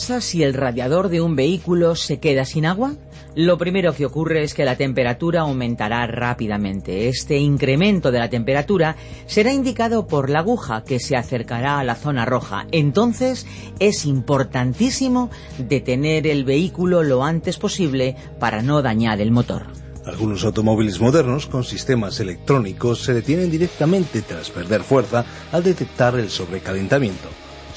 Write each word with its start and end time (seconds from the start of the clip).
Pasa 0.00 0.22
si 0.22 0.42
el 0.42 0.54
radiador 0.54 1.10
de 1.10 1.20
un 1.20 1.36
vehículo 1.36 1.94
se 1.94 2.20
queda 2.20 2.46
sin 2.46 2.64
agua? 2.64 2.94
Lo 3.34 3.58
primero 3.58 3.92
que 3.92 4.06
ocurre 4.06 4.42
es 4.42 4.54
que 4.54 4.64
la 4.64 4.76
temperatura 4.76 5.42
aumentará 5.42 6.06
rápidamente. 6.06 7.08
Este 7.08 7.36
incremento 7.36 8.10
de 8.10 8.18
la 8.18 8.30
temperatura 8.30 8.96
será 9.26 9.52
indicado 9.52 10.06
por 10.06 10.30
la 10.30 10.38
aguja 10.38 10.84
que 10.84 11.00
se 11.00 11.16
acercará 11.16 11.78
a 11.78 11.84
la 11.84 11.96
zona 11.96 12.24
roja. 12.24 12.66
Entonces 12.72 13.46
es 13.78 14.06
importantísimo 14.06 15.28
detener 15.58 16.26
el 16.26 16.44
vehículo 16.44 17.02
lo 17.02 17.22
antes 17.22 17.58
posible 17.58 18.16
para 18.38 18.62
no 18.62 18.80
dañar 18.80 19.20
el 19.20 19.30
motor. 19.30 19.66
Algunos 20.06 20.44
automóviles 20.44 20.98
modernos 20.98 21.44
con 21.44 21.62
sistemas 21.62 22.20
electrónicos 22.20 23.02
se 23.02 23.12
detienen 23.12 23.50
directamente 23.50 24.22
tras 24.22 24.48
perder 24.48 24.82
fuerza 24.82 25.26
al 25.52 25.62
detectar 25.62 26.18
el 26.18 26.30
sobrecalentamiento. 26.30 27.28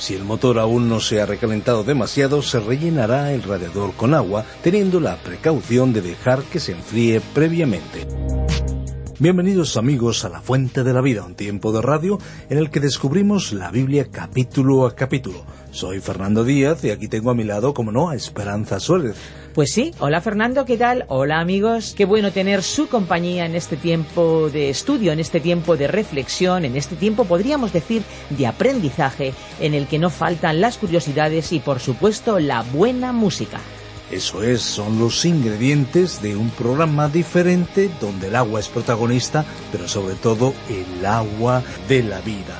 Si 0.03 0.15
el 0.15 0.25
motor 0.25 0.59
aún 0.59 0.89
no 0.89 0.99
se 0.99 1.21
ha 1.21 1.25
recalentado 1.25 1.85
demasiado, 1.85 2.41
se 2.41 2.59
rellenará 2.59 3.31
el 3.31 3.41
radiador 3.41 3.93
con 3.93 4.13
agua, 4.13 4.43
teniendo 4.61 4.99
la 4.99 5.15
precaución 5.15 5.93
de 5.93 6.01
dejar 6.01 6.43
que 6.43 6.59
se 6.59 6.73
enfríe 6.73 7.21
previamente. 7.33 8.05
Bienvenidos 9.17 9.77
amigos 9.77 10.25
a 10.25 10.29
La 10.29 10.41
Fuente 10.41 10.83
de 10.83 10.91
la 10.91 10.99
Vida, 10.99 11.23
un 11.23 11.35
tiempo 11.35 11.71
de 11.71 11.81
radio 11.81 12.19
en 12.49 12.57
el 12.57 12.69
que 12.69 12.81
descubrimos 12.81 13.53
la 13.53 13.71
Biblia 13.71 14.09
capítulo 14.11 14.85
a 14.85 14.93
capítulo. 14.93 15.45
Soy 15.71 16.01
Fernando 16.01 16.43
Díaz 16.43 16.83
y 16.83 16.89
aquí 16.89 17.07
tengo 17.07 17.31
a 17.31 17.35
mi 17.35 17.45
lado, 17.45 17.73
como 17.73 17.93
no, 17.93 18.09
a 18.09 18.15
Esperanza 18.17 18.81
Suárez. 18.81 19.15
Pues 19.53 19.71
sí, 19.71 19.93
hola 19.99 20.19
Fernando, 20.19 20.65
¿qué 20.65 20.77
tal? 20.77 21.05
Hola 21.09 21.39
amigos, 21.39 21.93
qué 21.95 22.05
bueno 22.05 22.31
tener 22.31 22.63
su 22.63 22.87
compañía 22.87 23.45
en 23.45 23.53
este 23.53 23.77
tiempo 23.77 24.49
de 24.49 24.71
estudio, 24.71 25.11
en 25.11 25.19
este 25.19 25.39
tiempo 25.39 25.77
de 25.77 25.87
reflexión, 25.87 26.65
en 26.65 26.75
este 26.75 26.95
tiempo 26.95 27.25
podríamos 27.25 27.71
decir 27.71 28.01
de 28.31 28.47
aprendizaje 28.47 29.31
en 29.59 29.75
el 29.75 29.85
que 29.85 29.99
no 29.99 30.09
faltan 30.09 30.59
las 30.59 30.79
curiosidades 30.79 31.51
y 31.51 31.59
por 31.59 31.79
supuesto 31.79 32.39
la 32.39 32.63
buena 32.63 33.11
música. 33.11 33.59
Eso 34.09 34.41
es, 34.41 34.61
son 34.61 34.97
los 34.97 35.23
ingredientes 35.23 36.19
de 36.23 36.35
un 36.35 36.49
programa 36.49 37.07
diferente 37.07 37.91
donde 38.01 38.29
el 38.29 38.35
agua 38.35 38.59
es 38.59 38.69
protagonista, 38.69 39.45
pero 39.71 39.87
sobre 39.87 40.15
todo 40.15 40.55
el 40.67 41.05
agua 41.05 41.61
de 41.87 42.01
la 42.01 42.21
vida. 42.21 42.59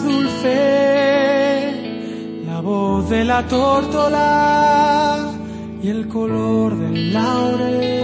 Dulce, 0.00 1.72
la 2.46 2.60
voz 2.60 3.10
de 3.10 3.24
la 3.24 3.46
tórtola 3.46 5.30
y 5.82 5.88
el 5.88 6.08
color 6.08 6.78
del 6.78 7.12
laurel. 7.12 8.02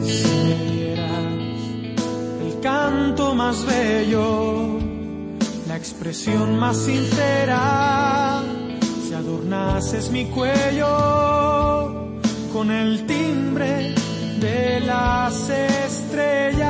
Si 0.00 0.94
el 2.46 2.60
canto 2.60 3.34
más 3.34 3.64
bello, 3.64 4.74
expresión 5.84 6.58
más 6.58 6.78
sincera, 6.78 7.62
si 8.32 8.33
adornases 9.24 10.10
mi 10.10 10.26
cuello 10.26 12.12
con 12.52 12.70
el 12.70 13.06
timbre 13.06 13.94
de 14.38 14.80
las 14.80 15.48
estrellas. 15.48 16.68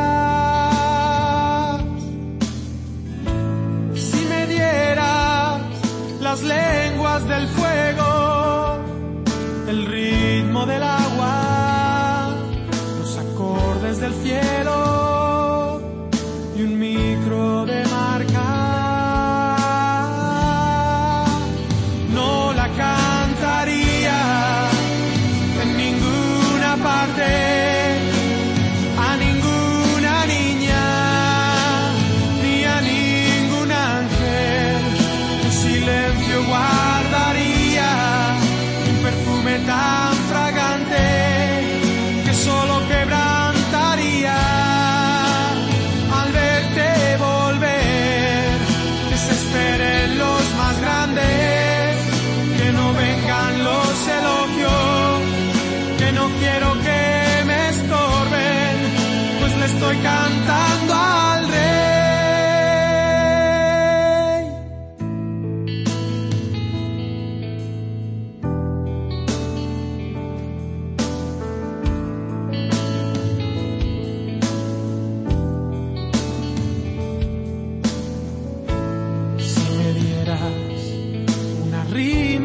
Si 3.94 4.25
me 4.28 4.46
dieras 4.46 5.62
las 6.20 6.43
lenguas 6.43 7.26
del 7.28 7.49
fuego, 7.49 7.63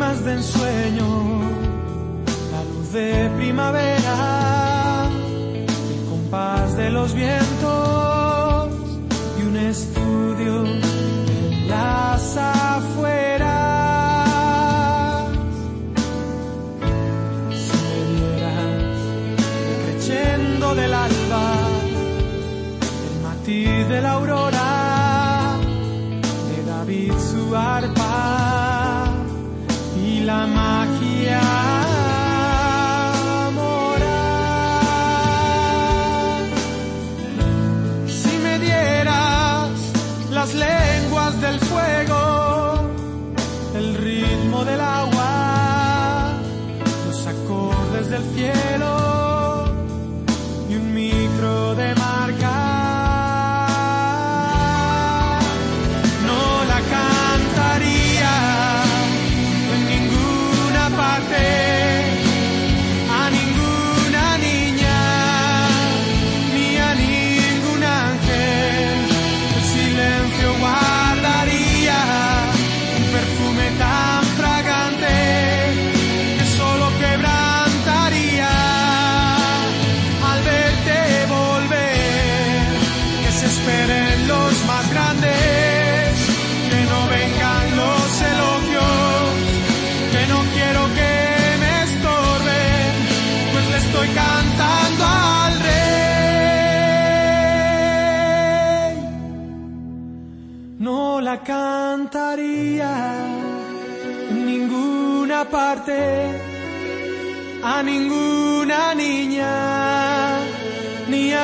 rimas 0.09 0.25
de 0.25 0.33
ensueño, 0.33 1.41
la 2.51 2.63
luz 2.63 2.91
de 2.93 3.29
primavera, 3.37 5.09
el 5.53 6.05
compás 6.09 6.75
de 6.77 6.89
los 6.89 7.13
vientos 7.13 8.73
y 9.39 9.43
un 9.43 9.57
estudio 9.57 10.65
en 10.65 11.67
las 11.67 12.37
afueras. 12.37 12.98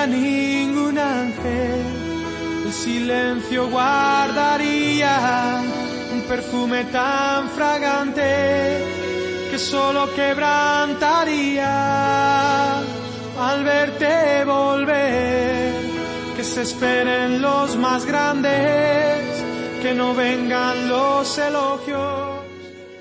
Ningún 0.07 0.97
ángel. 0.97 1.81
El 2.65 2.73
silencio 2.73 3.69
guardaría 3.69 5.61
un 6.13 6.21
perfume 6.21 6.85
tan 6.85 7.49
fragante 7.49 8.77
que 9.51 9.59
solo 9.59 10.13
quebrantaría 10.13 11.69
al 13.39 13.63
verte 13.63 14.43
volver. 14.45 15.73
Que 16.35 16.43
se 16.43 16.63
esperen 16.63 17.41
los 17.41 17.77
más 17.77 18.05
grandes, 18.05 19.43
que 19.81 19.93
no 19.93 20.13
vengan 20.13 20.89
los 20.89 21.37
elogios. 21.37 22.34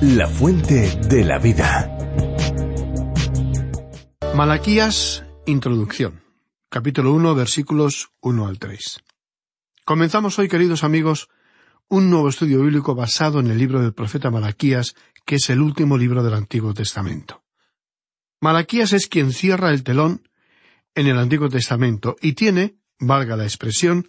La 0.00 0.28
fuente 0.28 0.96
de 1.08 1.24
la 1.24 1.40
vida. 1.40 1.98
Malaquías, 4.36 5.24
introducción. 5.44 6.22
Capítulo 6.68 7.12
1, 7.14 7.34
versículos 7.34 8.12
1 8.20 8.46
al 8.46 8.60
3. 8.60 9.02
Comenzamos 9.84 10.38
hoy, 10.38 10.48
queridos 10.48 10.84
amigos, 10.84 11.28
un 11.88 12.10
nuevo 12.10 12.28
estudio 12.28 12.62
bíblico 12.62 12.94
basado 12.94 13.40
en 13.40 13.48
el 13.50 13.58
libro 13.58 13.80
del 13.82 13.92
profeta 13.92 14.30
Malaquías, 14.30 14.94
que 15.26 15.34
es 15.34 15.50
el 15.50 15.60
último 15.60 15.98
libro 15.98 16.22
del 16.22 16.34
Antiguo 16.34 16.72
Testamento. 16.74 17.42
Malaquías 18.40 18.92
es 18.92 19.08
quien 19.08 19.32
cierra 19.32 19.70
el 19.70 19.82
telón 19.82 20.28
en 20.94 21.08
el 21.08 21.18
Antiguo 21.18 21.48
Testamento 21.48 22.14
y 22.22 22.34
tiene, 22.34 22.76
valga 23.00 23.36
la 23.36 23.44
expresión, 23.44 24.08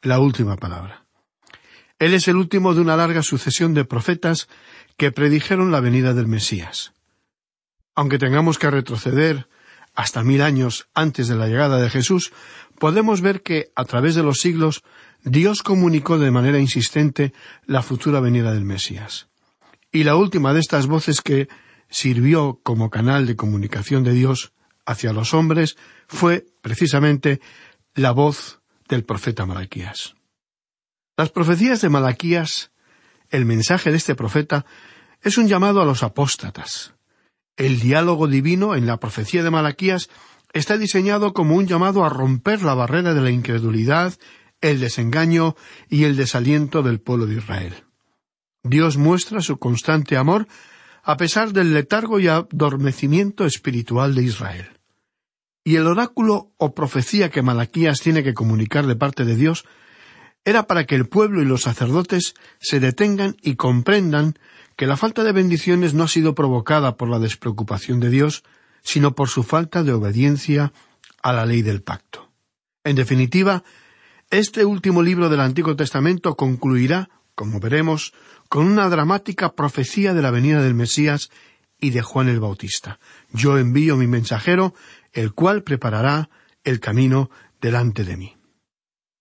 la 0.00 0.18
última 0.18 0.56
palabra. 0.56 1.06
Él 1.98 2.12
es 2.12 2.28
el 2.28 2.36
último 2.36 2.74
de 2.74 2.80
una 2.80 2.96
larga 2.96 3.22
sucesión 3.22 3.72
de 3.72 3.84
profetas 3.84 4.48
que 4.96 5.12
predijeron 5.12 5.70
la 5.70 5.80
venida 5.80 6.14
del 6.14 6.26
Mesías. 6.26 6.92
Aunque 7.94 8.18
tengamos 8.18 8.58
que 8.58 8.70
retroceder 8.70 9.48
hasta 9.94 10.22
mil 10.22 10.42
años 10.42 10.88
antes 10.94 11.28
de 11.28 11.36
la 11.36 11.46
llegada 11.48 11.78
de 11.78 11.90
Jesús, 11.90 12.32
podemos 12.78 13.20
ver 13.22 13.42
que, 13.42 13.72
a 13.74 13.84
través 13.84 14.14
de 14.14 14.22
los 14.22 14.40
siglos, 14.40 14.82
Dios 15.24 15.62
comunicó 15.62 16.18
de 16.18 16.30
manera 16.30 16.58
insistente 16.58 17.32
la 17.66 17.82
futura 17.82 18.20
venida 18.20 18.52
del 18.52 18.64
Mesías. 18.64 19.28
Y 19.90 20.04
la 20.04 20.16
última 20.16 20.52
de 20.52 20.60
estas 20.60 20.86
voces 20.86 21.22
que 21.22 21.48
sirvió 21.88 22.60
como 22.62 22.90
canal 22.90 23.26
de 23.26 23.36
comunicación 23.36 24.04
de 24.04 24.12
Dios 24.12 24.52
hacia 24.84 25.12
los 25.12 25.34
hombres 25.34 25.76
fue 26.06 26.46
precisamente 26.60 27.40
la 27.94 28.12
voz 28.12 28.60
del 28.88 29.04
profeta 29.04 29.46
Malaquías. 29.46 30.14
Las 31.16 31.30
profecías 31.30 31.80
de 31.80 31.88
Malaquías, 31.88 32.70
el 33.30 33.44
mensaje 33.44 33.90
de 33.90 33.96
este 33.96 34.14
profeta, 34.14 34.66
es 35.22 35.38
un 35.38 35.48
llamado 35.48 35.80
a 35.80 35.84
los 35.84 36.02
apóstatas. 36.02 36.94
El 37.56 37.80
diálogo 37.80 38.26
divino 38.26 38.74
en 38.74 38.86
la 38.86 38.98
profecía 38.98 39.42
de 39.42 39.50
Malaquías 39.50 40.08
está 40.52 40.78
diseñado 40.78 41.32
como 41.32 41.56
un 41.56 41.66
llamado 41.66 42.04
a 42.04 42.08
romper 42.08 42.62
la 42.62 42.74
barrera 42.74 43.14
de 43.14 43.20
la 43.20 43.30
incredulidad, 43.30 44.14
el 44.60 44.80
desengaño 44.80 45.56
y 45.88 46.04
el 46.04 46.16
desaliento 46.16 46.82
del 46.82 47.00
pueblo 47.00 47.26
de 47.26 47.36
Israel. 47.36 47.84
Dios 48.62 48.96
muestra 48.96 49.40
su 49.40 49.58
constante 49.58 50.16
amor 50.16 50.46
a 51.02 51.16
pesar 51.16 51.52
del 51.52 51.72
letargo 51.72 52.18
y 52.18 52.26
adormecimiento 52.26 53.46
espiritual 53.46 54.14
de 54.14 54.24
Israel. 54.24 54.80
Y 55.62 55.76
el 55.76 55.86
oráculo 55.86 56.52
o 56.58 56.74
profecía 56.74 57.30
que 57.30 57.42
Malaquías 57.42 58.00
tiene 58.00 58.22
que 58.24 58.34
comunicar 58.34 58.86
de 58.86 58.96
parte 58.96 59.24
de 59.24 59.36
Dios 59.36 59.64
era 60.46 60.68
para 60.68 60.84
que 60.86 60.94
el 60.94 61.08
pueblo 61.08 61.42
y 61.42 61.44
los 61.44 61.62
sacerdotes 61.62 62.34
se 62.60 62.78
detengan 62.78 63.36
y 63.42 63.56
comprendan 63.56 64.38
que 64.76 64.86
la 64.86 64.96
falta 64.96 65.24
de 65.24 65.32
bendiciones 65.32 65.92
no 65.92 66.04
ha 66.04 66.08
sido 66.08 66.36
provocada 66.36 66.96
por 66.96 67.08
la 67.08 67.18
despreocupación 67.18 67.98
de 67.98 68.10
Dios, 68.10 68.44
sino 68.80 69.16
por 69.16 69.28
su 69.28 69.42
falta 69.42 69.82
de 69.82 69.92
obediencia 69.92 70.72
a 71.20 71.32
la 71.32 71.46
ley 71.46 71.62
del 71.62 71.82
pacto. 71.82 72.30
En 72.84 72.94
definitiva, 72.94 73.64
este 74.30 74.64
último 74.64 75.02
libro 75.02 75.28
del 75.28 75.40
Antiguo 75.40 75.74
Testamento 75.74 76.36
concluirá, 76.36 77.10
como 77.34 77.58
veremos, 77.58 78.14
con 78.48 78.66
una 78.66 78.88
dramática 78.88 79.52
profecía 79.54 80.14
de 80.14 80.22
la 80.22 80.30
venida 80.30 80.62
del 80.62 80.74
Mesías 80.74 81.28
y 81.80 81.90
de 81.90 82.02
Juan 82.02 82.28
el 82.28 82.38
Bautista. 82.38 83.00
Yo 83.32 83.58
envío 83.58 83.96
mi 83.96 84.06
mensajero, 84.06 84.74
el 85.12 85.32
cual 85.32 85.64
preparará 85.64 86.30
el 86.62 86.78
camino 86.78 87.30
delante 87.60 88.04
de 88.04 88.16
mí. 88.16 88.35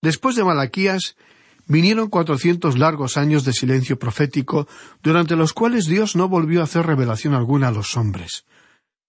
Después 0.06 0.36
de 0.36 0.44
Malaquías 0.44 1.18
vinieron 1.66 2.12
cuatrocientos 2.12 2.78
largos 2.78 3.18
años 3.18 3.44
de 3.44 3.54
silencio 3.54 3.98
profético, 3.98 4.68
durante 5.02 5.36
los 5.36 5.52
cuales 5.52 5.88
Dios 5.88 6.16
no 6.16 6.30
volvió 6.30 6.62
a 6.62 6.66
hacer 6.66 6.86
revelación 6.86 7.34
alguna 7.34 7.70
a 7.70 7.72
los 7.72 7.98
hombres. 7.98 8.46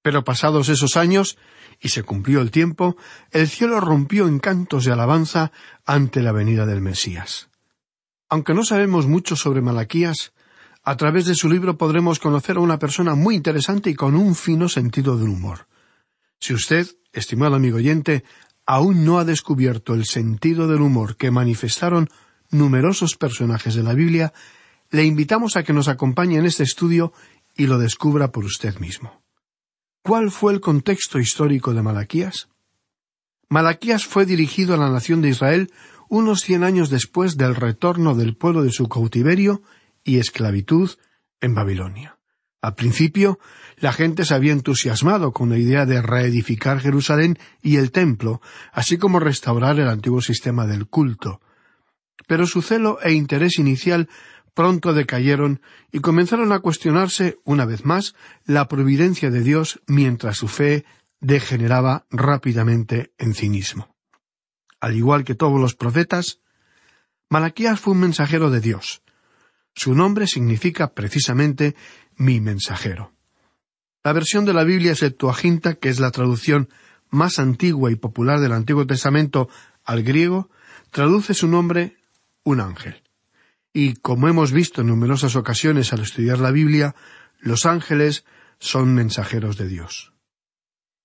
Pero 0.01 0.25
pasados 0.25 0.71
esos 0.71 0.97
años, 0.97 1.37
y 1.81 1.91
se 1.91 2.03
cumplió 2.03 2.41
el 2.41 2.51
tiempo, 2.51 2.97
el 3.31 3.47
cielo 3.47 3.79
rompió 3.79 4.27
en 4.27 4.39
cantos 4.39 4.87
de 4.87 4.93
alabanza 4.93 5.53
ante 5.85 6.23
la 6.23 6.33
venida 6.33 6.65
del 6.65 6.81
Mesías. 6.81 7.51
Aunque 8.31 8.55
no 8.55 8.65
sabemos 8.65 9.07
mucho 9.07 9.37
sobre 9.37 9.61
Malaquías, 9.61 10.33
a 10.83 10.97
través 10.97 11.27
de 11.27 11.35
su 11.35 11.51
libro 11.51 11.77
podremos 11.77 12.19
conocer 12.19 12.57
a 12.57 12.61
una 12.61 12.79
persona 12.79 13.15
muy 13.15 13.35
interesante 13.35 13.91
y 13.91 13.95
con 13.95 14.17
un 14.17 14.35
fino 14.35 14.67
sentido 14.71 15.19
del 15.19 15.29
humor. 15.29 15.67
Si 16.41 16.55
usted, 16.55 16.87
estimado 17.13 17.55
amigo 17.55 17.77
oyente, 17.77 18.25
aún 18.67 19.05
no 19.05 19.19
ha 19.19 19.25
descubierto 19.25 19.95
el 19.95 20.05
sentido 20.05 20.67
del 20.67 20.81
humor 20.81 21.17
que 21.17 21.31
manifestaron 21.31 22.09
numerosos 22.51 23.17
personajes 23.17 23.75
de 23.75 23.83
la 23.83 23.95
Biblia, 23.95 24.33
le 24.91 25.05
invitamos 25.05 25.57
a 25.57 25.63
que 25.63 25.73
nos 25.73 25.89
acompañe 25.89 26.37
en 26.37 26.47
este 26.47 26.65
estudio 26.65 27.13
y 27.57 27.67
lo 27.67 27.79
descubra 27.79 28.33
por 28.33 28.45
usted 28.45 28.79
mismo. 28.79 29.23
¿Cuál 30.03 30.31
fue 30.31 30.53
el 30.53 30.61
contexto 30.61 31.19
histórico 31.19 31.75
de 31.75 31.83
Malaquías? 31.83 32.49
Malaquías 33.49 34.05
fue 34.05 34.27
dirigido 34.27 34.75
a 34.75 34.77
la 34.77 34.91
nación 34.91 35.23
de 35.23 35.31
Israel 35.31 35.73
unos 36.09 36.41
cien 36.43 36.63
años 36.63 36.91
después 36.91 37.37
del 37.37 37.55
retorno 37.55 38.15
del 38.15 38.37
pueblo 38.37 38.63
de 38.63 38.71
su 38.71 38.89
cautiverio 38.89 39.63
y 40.05 40.19
esclavitud 40.19 40.91
en 41.41 41.55
Babilonia. 41.55 42.16
Al 42.63 42.75
principio, 42.75 43.39
la 43.77 43.93
gente 43.93 44.25
se 44.25 44.35
había 44.35 44.53
entusiasmado 44.53 45.33
con 45.33 45.51
la 45.51 45.59
idea 45.59 45.87
de 45.87 46.03
reedificar 46.03 46.81
Jerusalén 46.81 47.39
y 47.63 47.77
el 47.77 47.91
templo, 47.91 48.41
así 48.73 48.99
como 48.99 49.21
restaurar 49.21 49.79
el 49.79 49.89
antiguo 49.89 50.21
sistema 50.21 50.67
del 50.67 50.87
culto. 50.87 51.41
Pero 52.27 52.47
su 52.47 52.63
celo 52.63 52.99
e 53.03 53.13
interés 53.13 53.59
inicial 53.59 54.09
pronto 54.55 54.95
decayeron 54.95 55.61
y 55.93 56.01
comenzaron 56.01 56.51
a 56.53 56.61
cuestionarse, 56.61 57.39
una 57.45 57.67
vez 57.67 57.85
más, 57.85 58.15
la 58.47 58.69
providencia 58.69 59.31
de 59.31 59.43
Dios 59.43 59.81
mientras 59.87 60.39
su 60.39 60.49
fe 60.49 60.87
degeneraba 61.21 62.07
rápidamente 62.11 63.13
en 63.19 63.35
cinismo. 63.35 63.95
Al 64.81 64.97
igual 64.97 65.25
que 65.25 65.35
todos 65.35 65.61
los 65.61 65.75
profetas, 65.75 66.41
Malaquías 67.29 67.81
fue 67.81 67.93
un 67.93 68.01
mensajero 68.01 68.51
de 68.51 68.61
Dios. 68.61 69.03
Su 69.75 69.95
nombre 69.95 70.27
significa 70.27 70.95
precisamente 70.95 71.77
mi 72.17 72.41
mensajero. 72.41 73.13
La 74.03 74.13
versión 74.13 74.45
de 74.45 74.55
la 74.55 74.65
Biblia 74.65 74.95
Septuaginta, 74.95 75.75
que 75.75 75.89
es 75.89 76.01
la 76.01 76.11
traducción 76.11 76.69
más 77.11 77.39
antigua 77.39 77.91
y 77.91 77.97
popular 77.97 78.41
del 78.41 78.53
Antiguo 78.53 78.87
Testamento 78.87 79.49
al 79.85 80.03
griego, 80.03 80.51
traduce 80.91 81.35
su 81.35 81.49
nombre 81.49 81.97
un 82.45 82.61
ángel. 82.61 83.03
Y 83.73 83.95
como 83.95 84.29
hemos 84.29 84.53
visto 84.53 84.81
en 84.81 84.87
numerosas 84.87 85.37
ocasiones 85.37 85.93
al 85.93 86.01
estudiar 86.01 86.39
la 86.39 86.51
Biblia, 86.51 86.95
los 87.41 87.67
ángeles 87.67 88.25
son 88.59 88.95
mensajeros 88.95 89.57
de 89.57 89.69
Dios. 89.69 90.13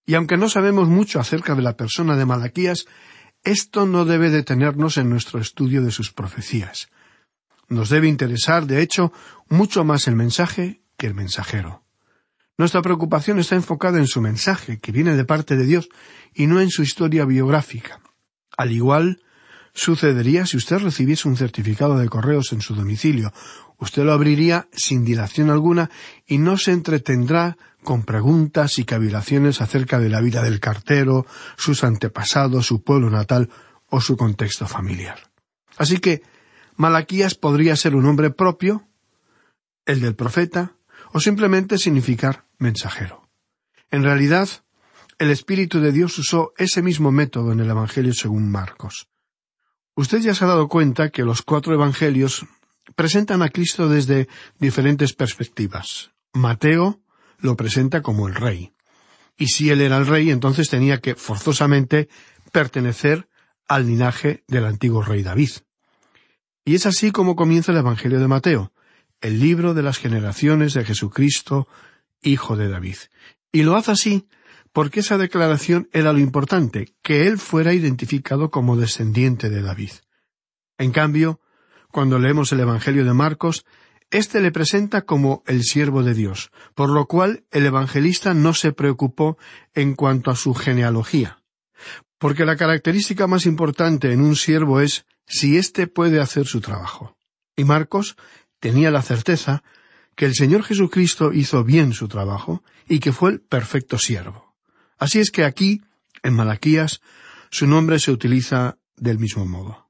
Y 0.05 0.15
aunque 0.15 0.37
no 0.37 0.49
sabemos 0.49 0.87
mucho 0.87 1.19
acerca 1.19 1.55
de 1.55 1.61
la 1.61 1.75
persona 1.75 2.15
de 2.15 2.25
Malaquías, 2.25 2.85
esto 3.43 3.85
no 3.85 4.05
debe 4.05 4.29
detenernos 4.29 4.97
en 4.97 5.09
nuestro 5.09 5.39
estudio 5.39 5.81
de 5.81 5.91
sus 5.91 6.11
profecías. 6.11 6.89
Nos 7.67 7.89
debe 7.89 8.07
interesar, 8.07 8.67
de 8.67 8.81
hecho, 8.81 9.11
mucho 9.49 9.83
más 9.83 10.07
el 10.07 10.15
mensaje 10.15 10.80
el 11.07 11.13
mensajero. 11.13 11.83
Nuestra 12.57 12.81
preocupación 12.81 13.39
está 13.39 13.55
enfocada 13.55 13.97
en 13.97 14.07
su 14.07 14.21
mensaje, 14.21 14.79
que 14.79 14.91
viene 14.91 15.15
de 15.15 15.25
parte 15.25 15.55
de 15.55 15.65
Dios, 15.65 15.89
y 16.33 16.47
no 16.47 16.61
en 16.61 16.69
su 16.69 16.83
historia 16.83 17.25
biográfica. 17.25 18.01
Al 18.57 18.71
igual 18.71 19.21
sucedería 19.73 20.45
si 20.45 20.57
usted 20.57 20.77
recibiese 20.79 21.27
un 21.27 21.37
certificado 21.37 21.97
de 21.97 22.09
correos 22.09 22.51
en 22.51 22.61
su 22.61 22.75
domicilio. 22.75 23.33
Usted 23.77 24.03
lo 24.03 24.13
abriría 24.13 24.67
sin 24.71 25.05
dilación 25.05 25.49
alguna 25.49 25.89
y 26.27 26.37
no 26.37 26.57
se 26.57 26.71
entretendrá 26.71 27.57
con 27.83 28.03
preguntas 28.03 28.77
y 28.77 28.85
cavilaciones 28.85 29.61
acerca 29.61 29.97
de 29.99 30.09
la 30.09 30.21
vida 30.21 30.43
del 30.43 30.59
cartero, 30.59 31.25
sus 31.57 31.83
antepasados, 31.83 32.67
su 32.67 32.83
pueblo 32.83 33.09
natal 33.09 33.49
o 33.89 34.01
su 34.01 34.17
contexto 34.17 34.67
familiar. 34.67 35.31
Así 35.77 35.97
que 35.97 36.21
Malaquías 36.75 37.35
podría 37.35 37.75
ser 37.75 37.95
un 37.95 38.03
nombre 38.03 38.29
propio, 38.29 38.87
el 39.85 39.99
del 39.99 40.15
profeta, 40.15 40.75
o 41.13 41.19
simplemente 41.19 41.77
significar 41.77 42.45
mensajero. 42.57 43.29
En 43.89 44.03
realidad, 44.03 44.49
el 45.19 45.29
Espíritu 45.29 45.79
de 45.79 45.91
Dios 45.91 46.17
usó 46.17 46.53
ese 46.57 46.81
mismo 46.81 47.11
método 47.11 47.51
en 47.51 47.59
el 47.59 47.69
Evangelio 47.69 48.13
según 48.13 48.49
Marcos. 48.49 49.07
Usted 49.95 50.19
ya 50.19 50.33
se 50.33 50.45
ha 50.45 50.47
dado 50.47 50.67
cuenta 50.67 51.09
que 51.09 51.23
los 51.23 51.41
cuatro 51.41 51.73
Evangelios 51.73 52.45
presentan 52.95 53.41
a 53.41 53.49
Cristo 53.49 53.89
desde 53.89 54.27
diferentes 54.59 55.13
perspectivas. 55.13 56.11
Mateo 56.33 57.01
lo 57.39 57.55
presenta 57.55 58.01
como 58.01 58.27
el 58.27 58.35
rey. 58.35 58.73
Y 59.37 59.47
si 59.47 59.69
él 59.69 59.81
era 59.81 59.97
el 59.97 60.07
rey, 60.07 60.31
entonces 60.31 60.69
tenía 60.69 60.99
que 60.99 61.15
forzosamente 61.15 62.09
pertenecer 62.51 63.27
al 63.67 63.87
linaje 63.87 64.43
del 64.47 64.65
antiguo 64.65 65.01
rey 65.01 65.23
David. 65.23 65.51
Y 66.63 66.75
es 66.75 66.85
así 66.85 67.11
como 67.11 67.35
comienza 67.35 67.71
el 67.71 67.79
Evangelio 67.79 68.19
de 68.19 68.27
Mateo 68.27 68.71
el 69.21 69.39
libro 69.39 69.73
de 69.73 69.83
las 69.83 69.97
generaciones 69.97 70.73
de 70.73 70.83
Jesucristo, 70.83 71.67
hijo 72.21 72.57
de 72.57 72.69
David. 72.69 72.97
Y 73.51 73.63
lo 73.63 73.75
hace 73.75 73.91
así 73.91 74.27
porque 74.73 75.01
esa 75.01 75.17
declaración 75.17 75.89
era 75.91 76.13
lo 76.13 76.19
importante, 76.19 76.93
que 77.01 77.27
él 77.27 77.37
fuera 77.37 77.73
identificado 77.73 78.51
como 78.51 78.77
descendiente 78.77 79.49
de 79.49 79.61
David. 79.61 79.91
En 80.77 80.91
cambio, 80.91 81.41
cuando 81.91 82.19
leemos 82.19 82.51
el 82.51 82.61
Evangelio 82.61 83.03
de 83.03 83.13
Marcos, 83.13 83.65
éste 84.11 84.41
le 84.41 84.51
presenta 84.51 85.01
como 85.01 85.43
el 85.45 85.63
siervo 85.63 86.03
de 86.03 86.13
Dios, 86.13 86.51
por 86.73 86.89
lo 86.89 87.05
cual 87.05 87.43
el 87.51 87.65
evangelista 87.65 88.33
no 88.33 88.53
se 88.53 88.73
preocupó 88.73 89.37
en 89.73 89.95
cuanto 89.95 90.31
a 90.31 90.35
su 90.35 90.53
genealogía, 90.53 91.41
porque 92.17 92.45
la 92.45 92.57
característica 92.57 93.27
más 93.27 93.45
importante 93.45 94.11
en 94.11 94.21
un 94.21 94.35
siervo 94.35 94.81
es 94.81 95.05
si 95.25 95.57
éste 95.57 95.87
puede 95.87 96.19
hacer 96.19 96.45
su 96.45 96.61
trabajo. 96.61 97.17
Y 97.55 97.63
Marcos 97.63 98.15
tenía 98.61 98.91
la 98.91 99.01
certeza 99.01 99.63
que 100.15 100.25
el 100.25 100.35
Señor 100.35 100.63
Jesucristo 100.63 101.33
hizo 101.33 101.65
bien 101.65 101.91
su 101.91 102.07
trabajo 102.07 102.63
y 102.87 102.99
que 102.99 103.11
fue 103.11 103.31
el 103.31 103.41
perfecto 103.41 103.97
siervo. 103.97 104.55
Así 104.97 105.19
es 105.19 105.31
que 105.31 105.43
aquí, 105.43 105.81
en 106.23 106.35
Malaquías, 106.35 107.01
su 107.49 107.67
nombre 107.67 107.99
se 107.99 108.11
utiliza 108.11 108.77
del 108.95 109.19
mismo 109.19 109.45
modo. 109.45 109.89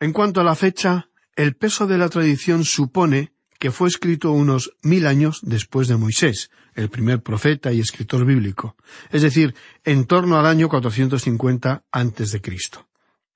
En 0.00 0.12
cuanto 0.12 0.40
a 0.40 0.44
la 0.44 0.56
fecha, 0.56 1.10
el 1.36 1.54
peso 1.54 1.86
de 1.86 1.98
la 1.98 2.08
tradición 2.08 2.64
supone 2.64 3.32
que 3.58 3.70
fue 3.70 3.88
escrito 3.88 4.32
unos 4.32 4.72
mil 4.82 5.06
años 5.06 5.40
después 5.42 5.86
de 5.86 5.96
Moisés, 5.96 6.50
el 6.74 6.88
primer 6.88 7.22
profeta 7.22 7.72
y 7.72 7.80
escritor 7.80 8.24
bíblico, 8.24 8.76
es 9.10 9.22
decir, 9.22 9.54
en 9.84 10.06
torno 10.06 10.38
al 10.38 10.46
año 10.46 10.68
450 10.68 11.84
antes 11.92 12.32
de 12.32 12.40
Cristo. 12.40 12.88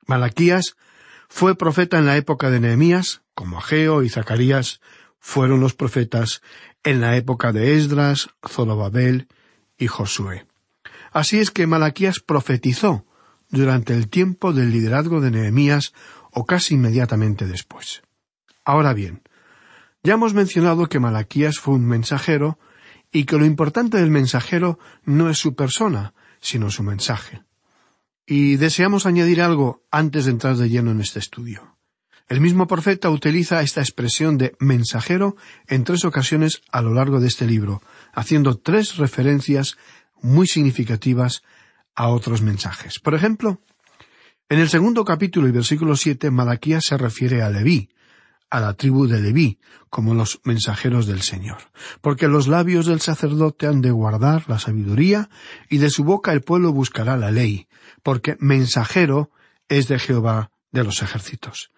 Malaquías 0.07 0.77
fue 1.29 1.57
profeta 1.57 1.99
en 1.99 2.07
la 2.07 2.17
época 2.17 2.51
de 2.51 2.61
Nehemías, 2.61 3.23
como 3.35 3.59
Ageo 3.59 4.03
y 4.03 4.09
Zacarías 4.09 4.81
fueron 5.19 5.61
los 5.61 5.75
profetas 5.75 6.41
en 6.85 7.01
la 7.01 7.17
época 7.17 7.53
de 7.53 7.77
Esdras, 7.77 8.29
Zorobabel 8.47 9.29
y 9.77 9.89
Josué. 9.89 10.47
Así 11.13 11.39
es 11.39 11.51
que 11.51 11.67
Malaquías 11.67 12.21
profetizó 12.21 13.07
durante 13.51 13.95
el 13.95 14.09
tiempo 14.09 14.53
del 14.53 14.71
liderazgo 14.71 15.21
de 15.21 15.31
Nehemías 15.31 15.93
o 16.31 16.47
casi 16.47 16.75
inmediatamente 16.75 17.47
después. 17.47 18.03
Ahora 18.65 18.93
bien, 18.93 19.23
ya 20.03 20.15
hemos 20.15 20.35
mencionado 20.35 20.89
que 20.89 21.01
Malaquías 21.01 21.59
fue 21.59 21.75
un 21.75 21.87
mensajero 21.87 22.59
y 23.11 23.25
que 23.25 23.37
lo 23.37 23.45
importante 23.45 23.99
del 23.99 24.11
mensajero 24.11 24.79
no 25.05 25.31
es 25.31 25.39
su 25.39 25.55
persona, 25.55 26.15
sino 26.41 26.71
su 26.71 26.83
mensaje. 26.83 27.46
Y 28.27 28.57
deseamos 28.57 29.07
añadir 29.07 29.41
algo 29.41 29.85
antes 29.91 30.25
de 30.25 30.33
entrar 30.33 30.57
de 30.57 30.69
lleno 30.69 30.91
en 30.91 31.01
este 31.01 31.21
estudio. 31.21 31.77
El 32.29 32.41
mismo 32.41 32.67
profeta 32.67 33.09
utiliza 33.09 33.63
esta 33.63 33.81
expresión 33.81 34.37
de 34.37 34.57
mensajero 34.59 35.37
en 35.69 35.85
tres 35.85 36.05
ocasiones 36.05 36.61
a 36.73 36.83
lo 36.83 36.93
largo 36.93 37.21
de 37.21 37.29
este 37.29 37.47
libro, 37.47 37.83
haciendo 38.13 38.59
tres 38.59 38.97
referencias 38.97 39.77
muy 40.21 40.49
significativas 40.49 41.43
a 41.95 42.09
otros 42.09 42.43
mensajes. 42.43 42.99
Por 42.99 43.15
ejemplo, 43.15 43.61
en 44.49 44.59
el 44.59 44.69
segundo 44.69 45.05
capítulo 45.05 45.47
y 45.47 45.53
versículo 45.53 45.95
siete, 45.95 46.33
Malaquías 46.33 46.85
se 46.85 46.97
refiere 46.97 47.43
a 47.43 47.51
Leví, 47.51 47.91
a 48.51 48.61
la 48.61 48.75
tribu 48.75 49.07
de 49.07 49.21
Leví, 49.21 49.59
como 49.89 50.15
los 50.15 50.41
mensajeros 50.45 51.07
del 51.07 51.23
Señor, 51.23 51.59
porque 52.01 52.29
los 52.29 52.49
labios 52.49 52.87
del 52.87 53.01
sacerdote 53.01 53.67
han 53.67 53.81
de 53.81 53.91
guardar 53.91 54.49
la 54.49 54.59
sabiduría, 54.59 55.31
y 55.69 55.79
de 55.79 55.91
su 55.91 56.05
boca 56.05 56.33
el 56.33 56.43
pueblo 56.43 56.73
buscará 56.73 57.17
la 57.17 57.31
ley, 57.31 57.69
porque 58.07 58.37
mensajero 58.39 59.33
es 59.69 59.89
de 59.89 59.99
Jehová 59.99 60.53
de 60.71 60.85
los 60.85 61.03
ejércitos. 61.03 61.73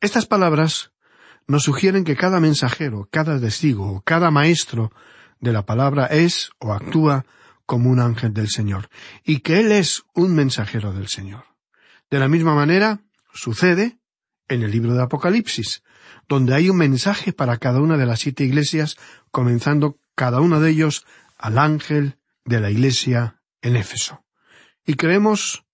Estas 0.00 0.24
palabras 0.24 0.92
nos 1.48 1.64
sugieren 1.64 2.04
que 2.04 2.14
cada 2.14 2.38
mensajero, 2.38 3.08
cada 3.10 3.40
testigo, 3.40 4.00
cada 4.06 4.30
maestro 4.30 4.92
de 5.40 5.52
la 5.52 5.66
palabra 5.66 6.06
es 6.06 6.52
o 6.60 6.72
actúa 6.72 7.26
como 7.66 7.90
un 7.90 7.98
ángel 7.98 8.32
del 8.32 8.48
Señor, 8.48 8.90
y 9.24 9.40
que 9.40 9.58
Él 9.58 9.72
es 9.72 10.04
un 10.14 10.36
mensajero 10.36 10.92
del 10.92 11.08
Señor. 11.08 11.42
De 12.12 12.20
la 12.20 12.28
misma 12.28 12.54
manera, 12.54 13.00
sucede 13.34 13.98
en 14.46 14.62
el 14.62 14.70
libro 14.70 14.94
de 14.94 15.02
Apocalipsis, 15.02 15.82
donde 16.28 16.54
hay 16.54 16.70
un 16.70 16.76
mensaje 16.76 17.32
para 17.32 17.56
cada 17.56 17.80
una 17.80 17.96
de 17.96 18.06
las 18.06 18.20
siete 18.20 18.44
iglesias, 18.44 18.98
comenzando 19.32 19.98
cada 20.14 20.40
uno 20.40 20.60
de 20.60 20.70
ellos 20.70 21.04
al 21.38 21.58
ángel 21.58 22.18
de 22.44 22.60
la 22.60 22.70
iglesia 22.70 23.42
en 23.62 23.74
Éfeso. 23.74 24.22
Y 24.90 24.94
creemos 24.94 25.64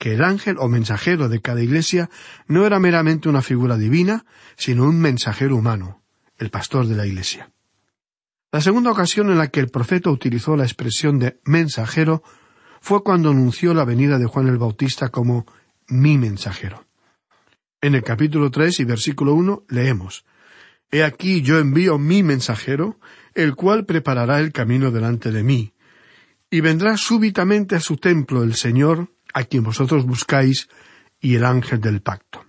que 0.00 0.14
el 0.14 0.24
ángel 0.24 0.56
o 0.58 0.66
mensajero 0.66 1.28
de 1.28 1.40
cada 1.40 1.62
iglesia 1.62 2.10
no 2.48 2.66
era 2.66 2.80
meramente 2.80 3.28
una 3.28 3.40
figura 3.40 3.76
divina, 3.76 4.26
sino 4.56 4.82
un 4.82 4.98
mensajero 4.98 5.54
humano, 5.54 6.02
el 6.38 6.50
pastor 6.50 6.88
de 6.88 6.96
la 6.96 7.06
iglesia. 7.06 7.52
La 8.50 8.60
segunda 8.60 8.90
ocasión 8.90 9.30
en 9.30 9.38
la 9.38 9.46
que 9.46 9.60
el 9.60 9.68
profeta 9.68 10.10
utilizó 10.10 10.56
la 10.56 10.64
expresión 10.64 11.20
de 11.20 11.38
mensajero 11.44 12.24
fue 12.80 13.04
cuando 13.04 13.30
anunció 13.30 13.74
la 13.74 13.84
venida 13.84 14.18
de 14.18 14.26
Juan 14.26 14.48
el 14.48 14.58
Bautista 14.58 15.10
como 15.10 15.46
mi 15.86 16.18
mensajero. 16.18 16.84
En 17.80 17.94
el 17.94 18.02
capítulo 18.02 18.50
tres 18.50 18.80
y 18.80 18.84
versículo 18.84 19.34
uno 19.34 19.62
leemos 19.68 20.24
He 20.90 21.04
aquí 21.04 21.42
yo 21.42 21.60
envío 21.60 21.96
mi 21.96 22.24
mensajero, 22.24 22.98
el 23.34 23.54
cual 23.54 23.86
preparará 23.86 24.40
el 24.40 24.50
camino 24.50 24.90
delante 24.90 25.30
de 25.30 25.44
mí. 25.44 25.74
Y 26.50 26.60
vendrá 26.60 26.96
súbitamente 26.96 27.76
a 27.76 27.80
su 27.80 27.96
templo 27.96 28.42
el 28.42 28.54
Señor, 28.54 29.12
a 29.34 29.44
quien 29.44 29.62
vosotros 29.62 30.06
buscáis, 30.06 30.68
y 31.20 31.34
el 31.34 31.44
ángel 31.44 31.80
del 31.80 32.00
pacto. 32.00 32.44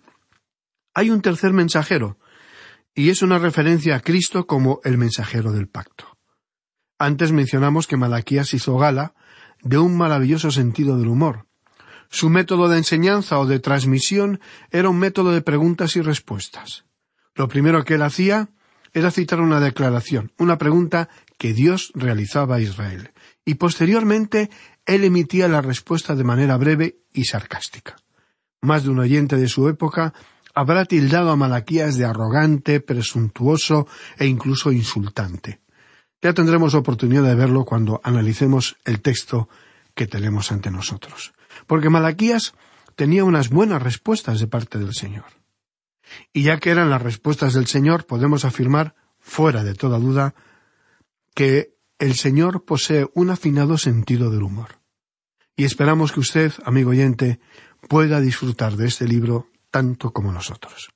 Hay 0.93 1.09
un 1.09 1.21
tercer 1.21 1.53
mensajero, 1.53 2.17
y 2.93 3.09
es 3.09 3.21
una 3.21 3.39
referencia 3.39 3.95
a 3.95 3.99
Cristo 4.01 4.45
como 4.45 4.79
el 4.83 4.97
mensajero 4.97 5.51
del 5.51 5.67
pacto. 5.67 6.17
Antes 6.97 7.31
mencionamos 7.31 7.87
que 7.87 7.97
Malaquías 7.97 8.53
hizo 8.53 8.77
gala 8.77 9.13
de 9.61 9.77
un 9.77 9.97
maravilloso 9.97 10.51
sentido 10.51 10.97
del 10.97 11.07
humor. 11.07 11.47
Su 12.09 12.29
método 12.29 12.67
de 12.67 12.77
enseñanza 12.77 13.39
o 13.39 13.45
de 13.45 13.59
transmisión 13.59 14.39
era 14.71 14.89
un 14.89 14.99
método 14.99 15.31
de 15.31 15.41
preguntas 15.41 15.95
y 15.95 16.01
respuestas. 16.01 16.85
Lo 17.35 17.47
primero 17.47 17.85
que 17.85 17.95
él 17.95 18.01
hacía 18.01 18.49
era 18.93 19.11
citar 19.11 19.39
una 19.39 19.59
declaración, 19.59 20.31
una 20.37 20.57
pregunta 20.57 21.09
que 21.37 21.53
Dios 21.53 21.91
realizaba 21.93 22.55
a 22.55 22.61
Israel, 22.61 23.11
y 23.49 23.55
posteriormente 23.55 24.51
él 24.85 25.03
emitía 25.03 25.47
la 25.47 25.63
respuesta 25.63 26.13
de 26.13 26.23
manera 26.23 26.55
breve 26.55 26.99
y 27.11 27.25
sarcástica. 27.25 27.95
Más 28.61 28.83
de 28.83 28.91
un 28.91 28.99
oyente 28.99 29.37
de 29.37 29.47
su 29.47 29.67
época 29.67 30.13
habrá 30.53 30.85
tildado 30.85 31.31
a 31.31 31.35
Malaquías 31.35 31.97
de 31.97 32.05
arrogante, 32.05 32.79
presuntuoso 32.79 33.87
e 34.19 34.27
incluso 34.27 34.71
insultante. 34.71 35.61
Ya 36.21 36.35
tendremos 36.35 36.75
oportunidad 36.75 37.23
de 37.23 37.33
verlo 37.33 37.65
cuando 37.65 38.01
analicemos 38.03 38.77
el 38.85 39.01
texto 39.01 39.49
que 39.95 40.05
tenemos 40.05 40.51
ante 40.51 40.69
nosotros. 40.69 41.33
Porque 41.65 41.89
Malaquías 41.89 42.53
tenía 42.95 43.23
unas 43.23 43.49
buenas 43.49 43.81
respuestas 43.81 44.39
de 44.39 44.45
parte 44.45 44.77
del 44.77 44.93
Señor. 44.93 45.25
Y 46.33 46.43
ya 46.43 46.59
que 46.59 46.69
eran 46.69 46.91
las 46.91 47.01
respuestas 47.01 47.55
del 47.55 47.65
Señor, 47.65 48.05
podemos 48.05 48.45
afirmar, 48.45 48.93
fuera 49.17 49.63
de 49.63 49.73
toda 49.73 49.97
duda, 49.97 50.35
que 51.33 51.78
el 51.99 52.15
Señor 52.15 52.63
posee 52.63 53.07
un 53.13 53.29
afinado 53.29 53.77
sentido 53.77 54.31
del 54.31 54.43
humor. 54.43 54.79
Y 55.55 55.65
esperamos 55.65 56.13
que 56.13 56.21
usted, 56.21 56.53
amigo 56.63 56.91
oyente, 56.91 57.39
pueda 57.89 58.21
disfrutar 58.21 58.77
de 58.77 58.87
este 58.87 59.05
libro 59.05 59.49
tanto 59.69 60.11
como 60.11 60.31
nosotros. 60.31 60.89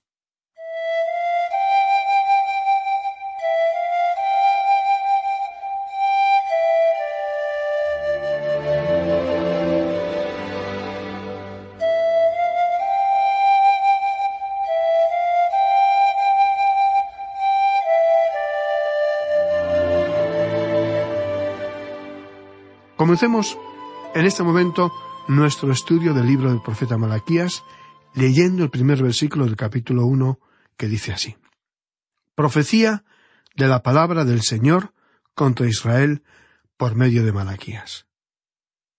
Comencemos 23.13 23.59
en 24.15 24.25
este 24.25 24.41
momento 24.41 24.91
nuestro 25.27 25.71
estudio 25.71 26.15
del 26.15 26.25
libro 26.25 26.49
del 26.49 26.63
profeta 26.63 26.97
Malaquías 26.97 27.63
leyendo 28.15 28.63
el 28.63 28.71
primer 28.71 29.03
versículo 29.03 29.45
del 29.45 29.55
capítulo 29.55 30.07
uno, 30.07 30.39
que 30.77 30.87
dice 30.87 31.13
así. 31.13 31.37
Profecía 32.33 33.05
de 33.55 33.67
la 33.67 33.83
palabra 33.83 34.25
del 34.25 34.41
Señor 34.41 34.95
contra 35.35 35.67
Israel 35.67 36.23
por 36.75 36.95
medio 36.95 37.23
de 37.23 37.31
Malaquías. 37.31 38.07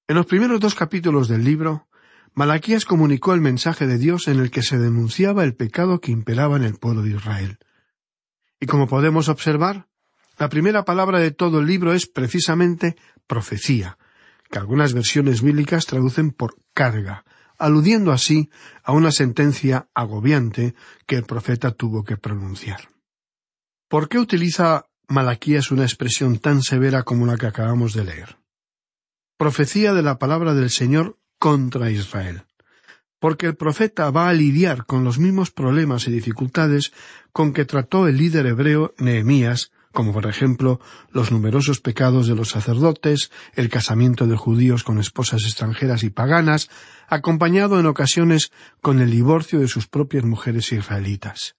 En 0.06 0.14
los 0.14 0.26
primeros 0.26 0.60
dos 0.60 0.76
capítulos 0.76 1.26
del 1.26 1.42
libro, 1.42 1.88
Malaquías 2.34 2.84
comunicó 2.84 3.34
el 3.34 3.40
mensaje 3.40 3.88
de 3.88 3.98
Dios 3.98 4.28
en 4.28 4.38
el 4.38 4.52
que 4.52 4.62
se 4.62 4.78
denunciaba 4.78 5.42
el 5.42 5.56
pecado 5.56 6.00
que 6.00 6.12
imperaba 6.12 6.54
en 6.54 6.62
el 6.62 6.76
pueblo 6.76 7.02
de 7.02 7.16
Israel. 7.16 7.58
Y 8.60 8.66
como 8.66 8.86
podemos 8.86 9.28
observar, 9.28 9.88
la 10.38 10.48
primera 10.48 10.84
palabra 10.84 11.18
de 11.18 11.32
todo 11.32 11.58
el 11.58 11.66
libro 11.66 11.92
es 11.92 12.06
precisamente 12.06 12.94
profecía, 13.26 13.98
que 14.54 14.60
algunas 14.60 14.94
versiones 14.94 15.42
bíblicas 15.42 15.84
traducen 15.84 16.30
por 16.30 16.54
carga, 16.74 17.24
aludiendo 17.58 18.12
así 18.12 18.50
a 18.84 18.92
una 18.92 19.10
sentencia 19.10 19.88
agobiante 19.94 20.76
que 21.08 21.16
el 21.16 21.24
profeta 21.24 21.72
tuvo 21.72 22.04
que 22.04 22.16
pronunciar. 22.16 22.88
¿Por 23.88 24.08
qué 24.08 24.20
utiliza 24.20 24.86
Malaquías 25.08 25.72
una 25.72 25.82
expresión 25.82 26.38
tan 26.38 26.62
severa 26.62 27.02
como 27.02 27.26
la 27.26 27.36
que 27.36 27.46
acabamos 27.46 27.94
de 27.94 28.04
leer? 28.04 28.38
Profecía 29.36 29.92
de 29.92 30.02
la 30.02 30.20
palabra 30.20 30.54
del 30.54 30.70
Señor 30.70 31.18
contra 31.40 31.90
Israel. 31.90 32.44
Porque 33.18 33.46
el 33.46 33.56
profeta 33.56 34.08
va 34.12 34.28
a 34.28 34.34
lidiar 34.34 34.86
con 34.86 35.02
los 35.02 35.18
mismos 35.18 35.50
problemas 35.50 36.06
y 36.06 36.12
dificultades 36.12 36.92
con 37.32 37.52
que 37.52 37.64
trató 37.64 38.06
el 38.06 38.18
líder 38.18 38.46
hebreo 38.46 38.94
Nehemías 38.98 39.72
como 39.94 40.12
por 40.12 40.26
ejemplo 40.26 40.80
los 41.10 41.30
numerosos 41.30 41.80
pecados 41.80 42.26
de 42.26 42.34
los 42.34 42.50
sacerdotes, 42.50 43.30
el 43.54 43.70
casamiento 43.70 44.26
de 44.26 44.36
judíos 44.36 44.82
con 44.82 44.98
esposas 44.98 45.44
extranjeras 45.44 46.02
y 46.02 46.10
paganas, 46.10 46.68
acompañado 47.08 47.80
en 47.80 47.86
ocasiones 47.86 48.50
con 48.82 49.00
el 49.00 49.10
divorcio 49.10 49.60
de 49.60 49.68
sus 49.68 49.86
propias 49.86 50.24
mujeres 50.24 50.72
israelitas. 50.72 51.56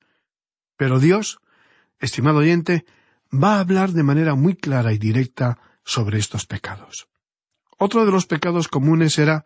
Pero 0.78 1.00
Dios, 1.00 1.40
estimado 2.00 2.40
oyente, 2.40 2.86
va 3.34 3.56
a 3.56 3.62
hablar 3.62 3.92
de 3.92 4.04
manera 4.04 4.36
muy 4.36 4.56
clara 4.56 4.94
y 4.94 4.98
directa 4.98 5.58
sobre 5.84 6.20
estos 6.20 6.46
pecados. 6.46 7.08
Otro 7.78 8.06
de 8.06 8.12
los 8.12 8.26
pecados 8.26 8.68
comunes 8.68 9.18
era 9.18 9.46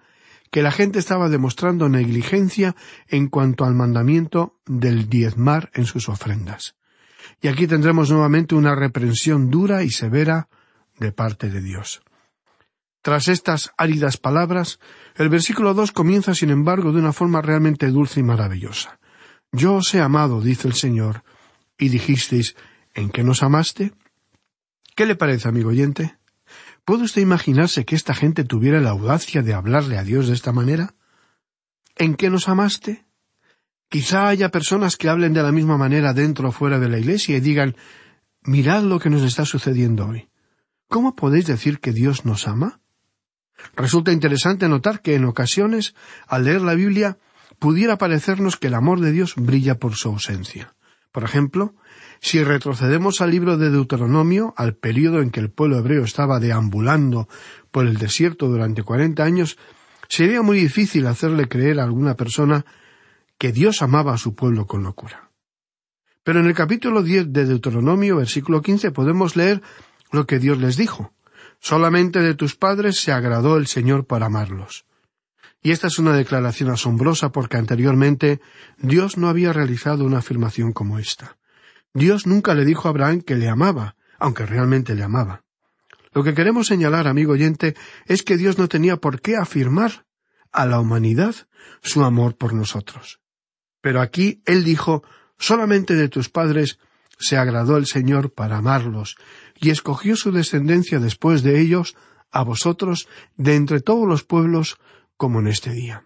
que 0.52 0.64
la 0.64 0.72
gente 0.72 0.98
estaba 0.98 1.30
demostrando 1.30 1.90
negligencia 1.90 2.76
en 3.08 3.28
cuanto 3.28 3.66
al 3.66 3.76
mandamiento 3.76 4.60
del 4.66 5.10
diezmar 5.10 5.70
en 5.76 5.86
sus 5.86 6.10
ofrendas. 6.10 6.76
Y 7.42 7.48
aquí 7.48 7.68
tendremos 7.68 8.10
nuevamente 8.10 8.56
una 8.56 8.76
reprensión 8.76 9.50
dura 9.50 9.84
y 9.84 9.90
severa 9.90 10.50
de 11.00 11.12
parte 11.12 11.50
de 11.50 11.62
Dios. 11.62 12.02
Tras 13.02 13.28
estas 13.28 13.72
áridas 13.78 14.18
palabras, 14.18 14.80
el 15.16 15.30
versículo 15.30 15.74
dos 15.74 15.92
comienza, 15.92 16.36
sin 16.36 16.50
embargo, 16.50 16.92
de 16.92 17.00
una 17.00 17.14
forma 17.14 17.42
realmente 17.42 17.88
dulce 17.88 18.20
y 18.20 18.24
maravillosa. 18.24 19.00
Yo 19.52 19.76
os 19.76 19.94
he 19.94 20.02
amado, 20.02 20.42
dice 20.42 20.68
el 20.68 20.74
Señor, 20.74 21.24
y 21.78 21.90
dijisteis, 21.90 22.56
¿En 22.94 23.10
qué 23.10 23.24
nos 23.24 23.44
amaste? 23.44 23.94
¿Qué 24.96 25.06
le 25.06 25.16
parece, 25.16 25.48
amigo 25.48 25.70
oyente? 25.70 26.18
¿Puede 26.84 27.04
usted 27.04 27.22
imaginarse 27.22 27.86
que 27.86 27.96
esta 27.96 28.14
gente 28.14 28.44
tuviera 28.44 28.82
la 28.82 28.90
audacia 28.90 29.42
de 29.42 29.54
hablarle 29.54 29.98
a 29.98 30.04
Dios 30.04 30.28
de 30.28 30.34
esta 30.34 30.52
manera? 30.52 30.96
¿En 31.96 32.16
qué 32.16 32.30
nos 32.30 32.50
amaste? 32.50 33.06
Quizá 33.90 34.28
haya 34.28 34.50
personas 34.50 34.98
que 34.98 35.10
hablen 35.10 35.34
de 35.34 35.42
la 35.42 35.52
misma 35.52 35.78
manera 35.78 36.14
dentro 36.14 36.50
o 36.50 36.52
fuera 36.52 36.80
de 36.80 36.90
la 36.90 37.00
iglesia 37.00 37.38
y 37.38 37.40
digan 37.40 37.76
Mirad 38.44 38.84
lo 38.84 39.00
que 39.00 39.10
nos 39.10 39.24
está 39.24 39.46
sucediendo 39.46 40.06
hoy. 40.06 40.30
¿Cómo 40.88 41.16
podéis 41.16 41.48
decir 41.48 41.80
que 41.80 41.92
Dios 41.92 42.24
nos 42.24 42.48
ama? 42.48 42.80
Resulta 43.76 44.12
interesante 44.12 44.70
notar 44.70 45.02
que 45.02 45.16
en 45.16 45.26
ocasiones, 45.26 45.96
al 46.28 46.46
leer 46.46 46.62
la 46.62 46.76
Biblia, 46.76 47.18
pudiera 47.58 47.98
parecernos 47.98 48.58
que 48.58 48.68
el 48.68 48.76
amor 48.76 49.02
de 49.02 49.12
Dios 49.12 49.34
brilla 49.36 49.80
por 49.80 49.96
su 49.96 50.10
ausencia. 50.10 50.76
Por 51.12 51.24
ejemplo, 51.24 51.74
si 52.22 52.44
retrocedemos 52.44 53.22
al 53.22 53.32
libro 53.32 53.58
de 53.58 53.72
Deuteronomio, 53.72 54.54
al 54.56 54.76
período 54.76 55.22
en 55.22 55.32
que 55.32 55.40
el 55.40 55.50
pueblo 55.50 55.80
hebreo 55.80 56.04
estaba 56.04 56.40
deambulando 56.40 57.28
por 57.72 57.88
el 57.88 57.98
desierto 57.98 58.48
durante 58.48 58.84
cuarenta 58.84 59.24
años, 59.24 59.58
sería 60.08 60.42
muy 60.42 60.60
difícil 60.60 61.08
hacerle 61.08 61.48
creer 61.48 61.80
a 61.80 61.84
alguna 61.84 62.16
persona 62.16 62.66
que 63.40 63.52
Dios 63.52 63.82
amaba 63.82 64.14
a 64.14 64.18
su 64.18 64.36
pueblo 64.36 64.68
con 64.68 64.84
locura. 64.84 65.32
Pero 66.24 66.42
en 66.42 66.46
el 66.46 66.54
capítulo 66.54 67.02
diez 67.02 67.32
de 67.32 67.46
Deuteronomio, 67.46 68.18
versículo 68.18 68.62
quince, 68.62 68.92
podemos 68.92 69.36
leer 69.36 69.64
lo 70.12 70.28
que 70.28 70.38
Dios 70.38 70.60
les 70.60 70.78
dijo. 70.78 71.14
Solamente 71.60 72.20
de 72.20 72.36
tus 72.36 72.56
padres 72.56 73.00
se 73.00 73.12
agradó 73.12 73.58
el 73.58 73.68
Señor 73.68 74.06
para 74.06 74.28
amarlos. 74.28 74.86
Y 75.62 75.72
esta 75.72 75.88
es 75.88 76.00
una 76.00 76.14
declaración 76.14 76.70
asombrosa 76.70 77.32
porque 77.32 77.58
anteriormente 77.58 78.40
Dios 78.78 79.18
no 79.18 79.30
había 79.30 79.54
realizado 79.54 80.06
una 80.06 80.20
afirmación 80.20 80.74
como 80.74 81.00
esta. 81.00 81.38
Dios 81.94 82.28
nunca 82.28 82.54
le 82.54 82.66
dijo 82.66 82.88
a 82.88 82.92
Abraham 82.92 83.22
que 83.22 83.36
le 83.36 83.50
amaba, 83.50 83.96
aunque 84.20 84.46
realmente 84.46 84.96
le 84.96 85.04
amaba. 85.04 85.44
Lo 86.14 86.24
que 86.24 86.34
queremos 86.34 86.68
señalar, 86.68 87.08
amigo 87.08 87.34
oyente, 87.34 87.76
es 88.06 88.24
que 88.24 88.38
Dios 88.38 88.58
no 88.58 88.68
tenía 88.68 88.98
por 88.98 89.22
qué 89.22 89.38
afirmar 89.38 90.06
a 90.52 90.66
la 90.66 90.80
humanidad 90.80 91.36
su 91.82 92.04
amor 92.04 92.36
por 92.36 92.54
nosotros. 92.54 93.20
Pero 93.82 94.02
aquí 94.02 94.42
Él 94.46 94.64
dijo, 94.64 95.04
solamente 95.38 95.96
de 95.96 96.10
tus 96.10 96.30
padres 96.30 96.80
se 97.18 97.38
agradó 97.38 97.78
el 97.78 97.86
Señor 97.86 98.34
para 98.34 98.58
amarlos, 98.58 99.18
y 99.56 99.72
escogió 99.72 100.16
su 100.16 100.32
descendencia 100.32 101.00
después 101.00 101.44
de 101.44 101.60
ellos, 101.60 101.96
a 102.32 102.44
vosotros, 102.44 103.08
de 103.36 103.56
entre 103.56 103.82
todos 103.82 104.08
los 104.08 104.24
pueblos, 104.24 104.78
como 105.18 105.40
en 105.40 105.48
este 105.48 105.72
día. 105.72 106.06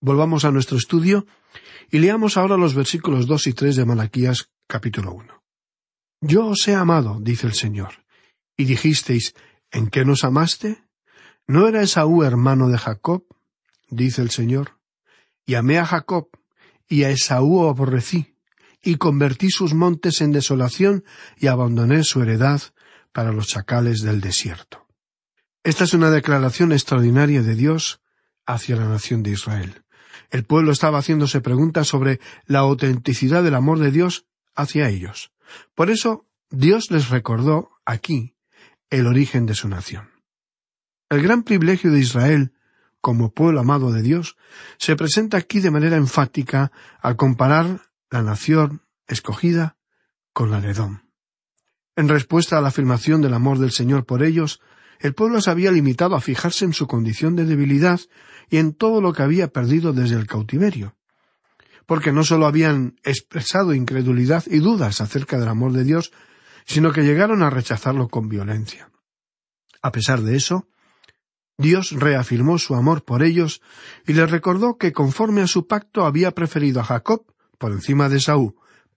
Volvamos 0.00 0.44
a 0.44 0.50
nuestro 0.50 0.78
estudio 0.78 1.26
y 1.90 1.98
leamos 1.98 2.36
ahora 2.36 2.56
los 2.56 2.74
versículos 2.74 3.26
dos 3.26 3.46
y 3.46 3.52
tres 3.52 3.76
de 3.76 3.84
Malaquías 3.84 4.50
capítulo 4.66 5.12
uno. 5.12 5.42
Yo 6.20 6.46
os 6.46 6.66
he 6.68 6.74
amado, 6.74 7.18
dice 7.20 7.46
el 7.46 7.54
Señor, 7.54 8.04
y 8.56 8.64
dijisteis, 8.64 9.34
¿en 9.70 9.88
qué 9.88 10.04
nos 10.04 10.24
amaste? 10.24 10.82
¿No 11.46 11.68
era 11.68 11.82
Esaú 11.82 12.22
hermano 12.22 12.68
de 12.68 12.78
Jacob? 12.78 13.26
dice 13.88 14.22
el 14.22 14.30
Señor. 14.30 14.78
Y 15.44 15.54
amé 15.54 15.78
a 15.78 15.86
Jacob, 15.86 16.28
y 16.88 17.04
a 17.04 17.10
Esaú 17.10 17.68
aborrecí, 17.68 18.36
y 18.82 18.96
convertí 18.96 19.50
sus 19.50 19.74
montes 19.74 20.20
en 20.20 20.32
desolación, 20.32 21.04
y 21.38 21.48
abandoné 21.48 22.04
su 22.04 22.22
heredad 22.22 22.62
para 23.12 23.32
los 23.32 23.48
chacales 23.48 24.02
del 24.02 24.20
desierto. 24.20 24.86
Esta 25.64 25.84
es 25.84 25.94
una 25.94 26.10
declaración 26.10 26.72
extraordinaria 26.72 27.42
de 27.42 27.54
Dios 27.54 28.00
hacia 28.46 28.76
la 28.76 28.86
nación 28.86 29.22
de 29.22 29.32
Israel. 29.32 29.82
El 30.30 30.44
pueblo 30.44 30.72
estaba 30.72 30.98
haciéndose 30.98 31.40
preguntas 31.40 31.88
sobre 31.88 32.20
la 32.46 32.60
autenticidad 32.60 33.42
del 33.42 33.54
amor 33.54 33.78
de 33.78 33.90
Dios 33.90 34.26
hacia 34.54 34.88
ellos. 34.88 35.32
Por 35.74 35.90
eso 35.90 36.26
Dios 36.50 36.90
les 36.90 37.10
recordó 37.10 37.70
aquí 37.84 38.36
el 38.90 39.06
origen 39.06 39.46
de 39.46 39.54
su 39.54 39.68
nación. 39.68 40.10
El 41.08 41.22
gran 41.22 41.42
privilegio 41.42 41.90
de 41.90 42.00
Israel 42.00 42.52
como 43.06 43.30
pueblo 43.30 43.60
amado 43.60 43.92
de 43.92 44.02
Dios 44.02 44.36
se 44.78 44.96
presenta 44.96 45.36
aquí 45.36 45.60
de 45.60 45.70
manera 45.70 45.96
enfática 45.96 46.72
al 47.00 47.14
comparar 47.14 47.82
la 48.10 48.20
nación 48.20 48.82
escogida 49.06 49.76
con 50.32 50.50
la 50.50 50.60
de. 50.60 51.04
En 51.94 52.08
respuesta 52.08 52.58
a 52.58 52.60
la 52.60 52.66
afirmación 52.66 53.22
del 53.22 53.34
amor 53.34 53.60
del 53.60 53.70
Señor 53.70 54.06
por 54.06 54.24
ellos, 54.24 54.60
el 54.98 55.14
pueblo 55.14 55.40
se 55.40 55.52
había 55.52 55.70
limitado 55.70 56.16
a 56.16 56.20
fijarse 56.20 56.64
en 56.64 56.72
su 56.72 56.88
condición 56.88 57.36
de 57.36 57.44
debilidad 57.44 58.00
y 58.50 58.56
en 58.56 58.74
todo 58.74 59.00
lo 59.00 59.12
que 59.12 59.22
había 59.22 59.52
perdido 59.52 59.92
desde 59.92 60.16
el 60.16 60.26
cautiverio 60.26 60.96
porque 61.86 62.10
no 62.10 62.24
sólo 62.24 62.46
habían 62.46 62.96
expresado 63.04 63.72
incredulidad 63.72 64.42
y 64.48 64.58
dudas 64.58 65.00
acerca 65.00 65.38
del 65.38 65.46
amor 65.46 65.70
de 65.70 65.84
Dios, 65.84 66.10
sino 66.64 66.90
que 66.90 67.04
llegaron 67.04 67.44
a 67.44 67.50
rechazarlo 67.50 68.08
con 68.08 68.28
violencia. 68.28 68.90
A 69.80 69.92
pesar 69.92 70.22
de 70.22 70.34
eso, 70.34 70.66
Dios 71.58 71.92
reafirmó 71.92 72.58
su 72.58 72.74
amor 72.74 73.04
por 73.04 73.22
ellos 73.22 73.62
y 74.06 74.12
les 74.12 74.30
recordó 74.30 74.76
que 74.76 74.92
conforme 74.92 75.40
a 75.40 75.46
su 75.46 75.66
pacto 75.66 76.04
había 76.04 76.32
preferido 76.32 76.80
a 76.80 76.84
Jacob 76.84 77.24
por 77.58 77.72
encima 77.72 78.08
de 78.08 78.20
Saúl, 78.20 78.54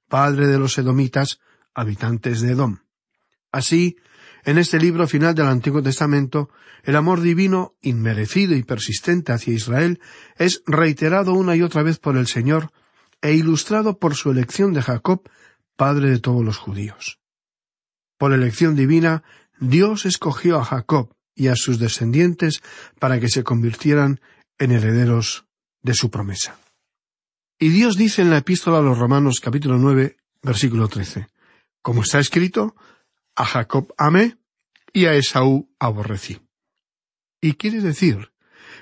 padre 0.10 0.48
de 0.48 0.60
los 0.60 0.78
edomitas, 0.78 1.39
habitantes 1.74 2.41
de 2.41 2.52
Edom. 2.52 2.80
Así, 3.52 3.98
en 4.43 4.58
este 4.58 4.80
libro 4.80 5.08
final 5.08 5.36
del 5.36 5.48
Antiguo 5.48 5.82
Testamento, 5.82 6.50
el 6.84 6.95
amor 6.95 7.22
divino, 7.22 7.76
inmerecido 7.82 8.56
y 8.56 8.63
persistente 8.63 9.32
hacia 9.32 9.54
Israel, 9.54 10.02
es 10.38 10.62
reiterado 10.65 11.34
una 11.34 11.56
y 11.56 11.62
otra 11.62 11.84
vez 11.84 12.00
por 12.00 12.17
el 12.17 12.28
Señor 12.28 12.72
e 13.22 13.34
ilustrado 13.34 14.00
por 14.00 14.15
su 14.15 14.32
elección 14.32 14.74
de 14.74 14.82
Jacob, 14.82 15.30
padre 15.76 16.10
de 16.10 16.19
todos 16.19 16.43
los 16.43 16.58
judíos. 16.58 17.19
Por 18.17 18.34
elección 18.34 18.76
divina, 18.76 19.24
Dios 19.60 20.06
escogió 20.06 20.60
a 20.60 20.65
Jacob 20.65 21.15
y 21.39 21.47
a 21.47 21.56
sus 21.56 21.80
descendientes 21.80 22.62
para 22.99 23.19
que 23.19 23.30
se 23.30 23.43
convirtieran 23.43 24.19
en 24.58 24.71
herederos 24.71 25.45
de 25.82 25.93
su 25.93 26.12
promesa. 26.12 26.60
Y 27.58 27.69
Dios 27.69 27.95
dice 27.95 28.21
en 28.21 28.30
la 28.30 28.38
epístola 28.38 28.80
a 28.80 28.82
los 28.82 28.97
Romanos 28.97 29.39
capítulo 29.39 29.78
nueve, 29.78 30.17
versículo 30.43 30.89
trece, 30.89 31.30
como 31.82 32.02
está 32.02 32.19
escrito, 32.19 32.75
a 33.36 33.45
Jacob 33.45 33.93
amé 33.97 34.38
y 34.91 35.06
a 35.06 35.13
Esaú 35.13 35.69
aborrecí. 35.80 36.41
Y 37.41 37.54
quiere 37.54 37.80
decir 37.80 38.34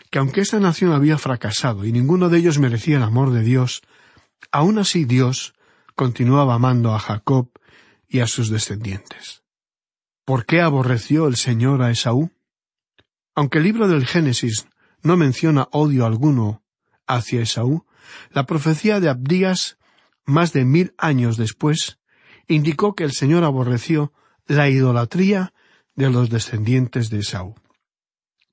que 0.09 0.17
aunque 0.17 0.41
esta 0.41 0.59
nación 0.59 0.93
había 0.93 1.19
fracasado 1.19 1.85
y 1.85 1.91
ninguno 1.91 2.29
de 2.29 2.39
ellos 2.39 2.57
merecía 2.57 2.97
el 2.97 3.03
amor 3.03 3.31
de 3.31 3.43
Dios, 3.43 3.83
aun 4.51 4.79
así 4.79 5.05
Dios 5.05 5.53
continuaba 5.95 6.55
amando 6.55 6.95
a 6.95 6.99
Jacob 6.99 7.51
y 8.07 8.21
a 8.21 8.27
sus 8.27 8.49
descendientes. 8.49 9.43
¿Por 10.25 10.47
qué 10.47 10.61
aborreció 10.61 11.27
el 11.27 11.35
Señor 11.35 11.83
a 11.83 11.91
Esaú? 11.91 12.31
Aunque 13.37 13.59
el 13.59 13.65
libro 13.65 13.87
del 13.87 14.07
Génesis 14.07 14.67
no 15.03 15.15
menciona 15.15 15.67
odio 15.71 16.07
alguno 16.07 16.63
hacia 17.05 17.39
Esaú, 17.39 17.85
la 18.31 18.47
profecía 18.47 18.99
de 18.99 19.09
Abdías, 19.09 19.77
más 20.25 20.53
de 20.53 20.65
mil 20.65 20.95
años 20.97 21.37
después, 21.37 21.99
indicó 22.47 22.95
que 22.95 23.03
el 23.03 23.11
Señor 23.11 23.43
aborreció 23.43 24.11
la 24.47 24.69
idolatría 24.69 25.53
de 25.95 26.09
los 26.09 26.31
descendientes 26.31 27.11
de 27.11 27.19
Esaú. 27.19 27.53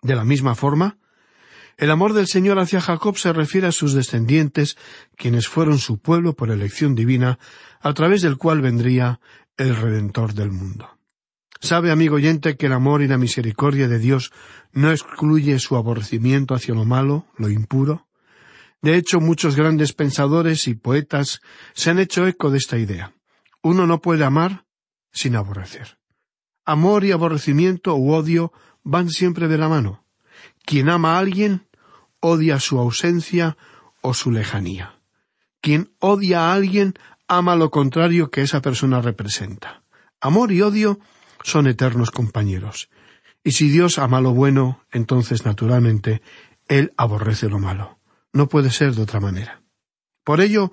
De 0.02 0.14
la 0.14 0.24
misma 0.24 0.54
forma, 0.54 0.98
el 1.78 1.90
amor 1.90 2.12
del 2.12 2.26
Señor 2.26 2.58
hacia 2.58 2.82
Jacob 2.82 3.16
se 3.16 3.32
refiere 3.32 3.68
a 3.68 3.72
sus 3.72 3.94
descendientes, 3.94 4.76
quienes 5.16 5.48
fueron 5.48 5.78
su 5.78 5.98
pueblo 5.98 6.34
por 6.34 6.50
elección 6.50 6.94
divina, 6.94 7.38
a 7.80 7.94
través 7.94 8.20
del 8.20 8.36
cual 8.36 8.60
vendría 8.60 9.18
el 9.56 9.76
Redentor 9.76 10.34
del 10.34 10.50
mundo. 10.50 10.93
¿Sabe, 11.64 11.90
amigo 11.90 12.16
oyente, 12.16 12.58
que 12.58 12.66
el 12.66 12.74
amor 12.74 13.00
y 13.00 13.08
la 13.08 13.16
misericordia 13.16 13.88
de 13.88 13.98
Dios 13.98 14.32
no 14.74 14.90
excluye 14.90 15.58
su 15.58 15.76
aborrecimiento 15.76 16.54
hacia 16.54 16.74
lo 16.74 16.84
malo, 16.84 17.24
lo 17.38 17.48
impuro? 17.48 18.06
De 18.82 18.96
hecho, 18.98 19.18
muchos 19.18 19.56
grandes 19.56 19.94
pensadores 19.94 20.68
y 20.68 20.74
poetas 20.74 21.40
se 21.72 21.88
han 21.88 21.98
hecho 21.98 22.26
eco 22.26 22.50
de 22.50 22.58
esta 22.58 22.76
idea. 22.76 23.14
Uno 23.62 23.86
no 23.86 24.02
puede 24.02 24.24
amar 24.24 24.66
sin 25.10 25.36
aborrecer. 25.36 25.96
Amor 26.66 27.02
y 27.02 27.12
aborrecimiento 27.12 27.96
u 27.96 28.12
odio 28.12 28.52
van 28.82 29.08
siempre 29.08 29.48
de 29.48 29.56
la 29.56 29.70
mano. 29.70 30.04
Quien 30.66 30.90
ama 30.90 31.14
a 31.14 31.18
alguien 31.18 31.66
odia 32.20 32.60
su 32.60 32.78
ausencia 32.78 33.56
o 34.02 34.12
su 34.12 34.32
lejanía. 34.32 35.00
Quien 35.62 35.94
odia 35.98 36.50
a 36.50 36.52
alguien 36.52 36.92
ama 37.26 37.56
lo 37.56 37.70
contrario 37.70 38.30
que 38.30 38.42
esa 38.42 38.60
persona 38.60 39.00
representa. 39.00 39.82
Amor 40.20 40.52
y 40.52 40.60
odio 40.60 41.00
son 41.44 41.68
eternos 41.68 42.10
compañeros. 42.10 42.88
Y 43.44 43.52
si 43.52 43.68
Dios 43.68 43.98
ama 43.98 44.20
lo 44.20 44.32
bueno, 44.32 44.82
entonces 44.90 45.44
naturalmente 45.44 46.22
Él 46.66 46.92
aborrece 46.96 47.48
lo 47.48 47.60
malo. 47.60 48.00
No 48.32 48.48
puede 48.48 48.70
ser 48.70 48.94
de 48.94 49.02
otra 49.02 49.20
manera. 49.20 49.62
Por 50.24 50.40
ello, 50.40 50.72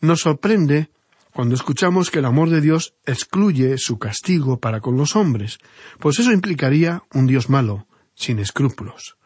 nos 0.00 0.20
sorprende 0.20 0.90
cuando 1.32 1.54
escuchamos 1.54 2.10
que 2.10 2.18
el 2.18 2.26
amor 2.26 2.50
de 2.50 2.60
Dios 2.60 2.94
excluye 3.06 3.78
su 3.78 3.98
castigo 3.98 4.60
para 4.60 4.80
con 4.80 4.96
los 4.96 5.16
hombres, 5.16 5.58
pues 6.00 6.18
eso 6.18 6.32
implicaría 6.32 7.04
un 7.12 7.26
Dios 7.26 7.48
malo, 7.48 7.86
sin 8.14 8.40
escrúpulos. 8.40 9.16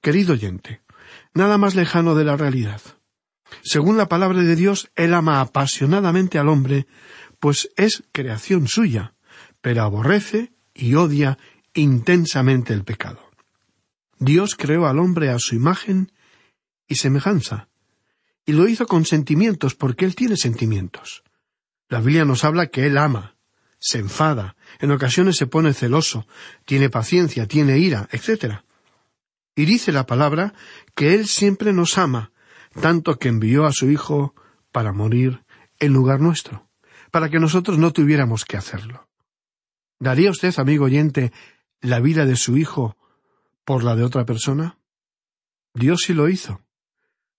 Querido 0.00 0.32
oyente, 0.34 0.82
nada 1.34 1.58
más 1.58 1.74
lejano 1.74 2.14
de 2.14 2.24
la 2.24 2.36
realidad. 2.36 2.80
Según 3.62 3.96
la 3.96 4.08
palabra 4.08 4.40
de 4.40 4.56
Dios, 4.56 4.90
Él 4.94 5.14
ama 5.14 5.40
apasionadamente 5.40 6.38
al 6.38 6.48
hombre, 6.48 6.86
pues 7.38 7.68
es 7.76 8.04
creación 8.12 8.68
suya, 8.68 9.14
pero 9.62 9.82
aborrece 9.82 10.52
y 10.74 10.94
odia 10.94 11.38
intensamente 11.72 12.74
el 12.74 12.84
pecado. 12.84 13.30
Dios 14.18 14.54
creó 14.56 14.86
al 14.86 14.98
hombre 14.98 15.30
a 15.30 15.38
su 15.38 15.54
imagen 15.54 16.12
y 16.86 16.96
semejanza, 16.96 17.68
y 18.44 18.52
lo 18.52 18.68
hizo 18.68 18.86
con 18.86 19.06
sentimientos 19.06 19.74
porque 19.74 20.04
Él 20.04 20.14
tiene 20.14 20.36
sentimientos. 20.36 21.22
La 21.88 22.00
Biblia 22.00 22.24
nos 22.24 22.44
habla 22.44 22.66
que 22.66 22.86
Él 22.86 22.98
ama, 22.98 23.36
se 23.78 23.98
enfada, 23.98 24.56
en 24.80 24.90
ocasiones 24.90 25.36
se 25.36 25.46
pone 25.46 25.72
celoso, 25.72 26.26
tiene 26.64 26.90
paciencia, 26.90 27.46
tiene 27.46 27.78
ira, 27.78 28.08
etc. 28.12 28.60
Y 29.54 29.64
dice 29.64 29.92
la 29.92 30.06
palabra 30.06 30.54
que 30.94 31.14
Él 31.14 31.26
siempre 31.26 31.72
nos 31.72 31.98
ama, 31.98 32.32
tanto 32.80 33.18
que 33.18 33.28
envió 33.28 33.64
a 33.64 33.72
su 33.72 33.90
Hijo 33.90 34.34
para 34.70 34.92
morir 34.92 35.44
en 35.78 35.92
lugar 35.92 36.20
nuestro, 36.20 36.68
para 37.10 37.28
que 37.28 37.40
nosotros 37.40 37.78
no 37.78 37.92
tuviéramos 37.92 38.44
que 38.44 38.56
hacerlo. 38.56 39.08
¿Daría 40.02 40.32
usted, 40.32 40.52
amigo 40.58 40.86
oyente, 40.86 41.32
la 41.80 42.00
vida 42.00 42.26
de 42.26 42.34
su 42.34 42.56
Hijo 42.56 42.96
por 43.64 43.84
la 43.84 43.94
de 43.94 44.02
otra 44.02 44.24
persona? 44.26 44.76
Dios 45.74 46.00
sí 46.04 46.12
lo 46.12 46.28
hizo, 46.28 46.60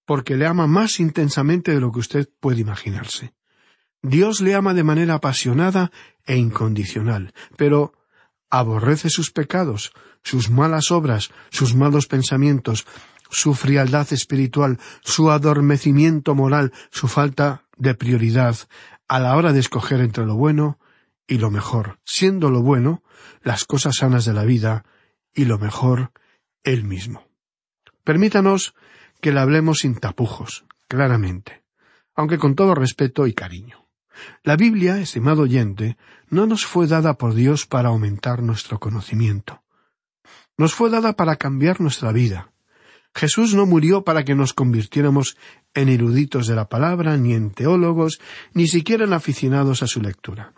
porque 0.05 0.37
le 0.37 0.47
ama 0.47 0.65
más 0.65 1.01
intensamente 1.01 1.73
de 1.73 1.81
lo 1.81 1.91
que 1.91 1.99
usted 1.99 2.29
puede 2.39 2.61
imaginarse. 2.61 3.33
Dios 4.01 4.39
le 4.39 4.55
ama 4.55 4.73
de 4.73 4.85
manera 4.85 5.15
apasionada 5.15 5.91
e 6.25 6.37
incondicional, 6.37 7.33
pero 7.57 7.91
aborrece 8.49 9.09
sus 9.09 9.29
pecados, 9.31 9.91
sus 10.23 10.49
malas 10.49 10.89
obras, 10.89 11.31
sus 11.49 11.75
malos 11.75 12.07
pensamientos, 12.07 12.87
su 13.29 13.55
frialdad 13.55 14.07
espiritual, 14.13 14.79
su 15.01 15.31
adormecimiento 15.31 16.33
moral, 16.33 16.71
su 16.91 17.09
falta 17.09 17.65
de 17.75 17.93
prioridad 17.93 18.55
a 19.09 19.19
la 19.19 19.35
hora 19.35 19.51
de 19.51 19.59
escoger 19.59 19.99
entre 19.99 20.25
lo 20.25 20.35
bueno 20.35 20.79
y 21.27 21.37
lo 21.37 21.51
mejor, 21.51 21.99
siendo 22.03 22.49
lo 22.49 22.61
bueno 22.61 23.03
las 23.41 23.65
cosas 23.65 23.97
sanas 23.97 24.25
de 24.25 24.33
la 24.33 24.43
vida 24.43 24.85
y 25.33 25.45
lo 25.45 25.57
mejor 25.57 26.11
Él 26.63 26.83
mismo. 26.83 27.27
Permítanos 28.03 28.75
que 29.21 29.31
le 29.31 29.39
hablemos 29.39 29.79
sin 29.79 29.95
tapujos, 29.95 30.65
claramente, 30.87 31.63
aunque 32.15 32.37
con 32.37 32.55
todo 32.55 32.75
respeto 32.75 33.25
y 33.27 33.33
cariño. 33.33 33.87
La 34.43 34.55
Biblia, 34.55 34.99
estimado 34.99 35.43
oyente, 35.43 35.97
no 36.29 36.45
nos 36.45 36.65
fue 36.65 36.87
dada 36.87 37.17
por 37.17 37.33
Dios 37.33 37.65
para 37.65 37.89
aumentar 37.89 38.43
nuestro 38.43 38.79
conocimiento. 38.79 39.63
Nos 40.57 40.75
fue 40.75 40.89
dada 40.89 41.13
para 41.13 41.37
cambiar 41.37 41.81
nuestra 41.81 42.11
vida. 42.11 42.51
Jesús 43.15 43.53
no 43.53 43.65
murió 43.65 44.03
para 44.03 44.23
que 44.23 44.35
nos 44.35 44.53
convirtiéramos 44.53 45.37
en 45.73 45.89
eruditos 45.89 46.47
de 46.47 46.55
la 46.55 46.67
palabra, 46.67 47.17
ni 47.17 47.33
en 47.33 47.51
teólogos, 47.51 48.19
ni 48.53 48.67
siquiera 48.67 49.05
en 49.05 49.13
aficionados 49.13 49.83
a 49.83 49.87
su 49.87 50.01
lectura. 50.01 50.53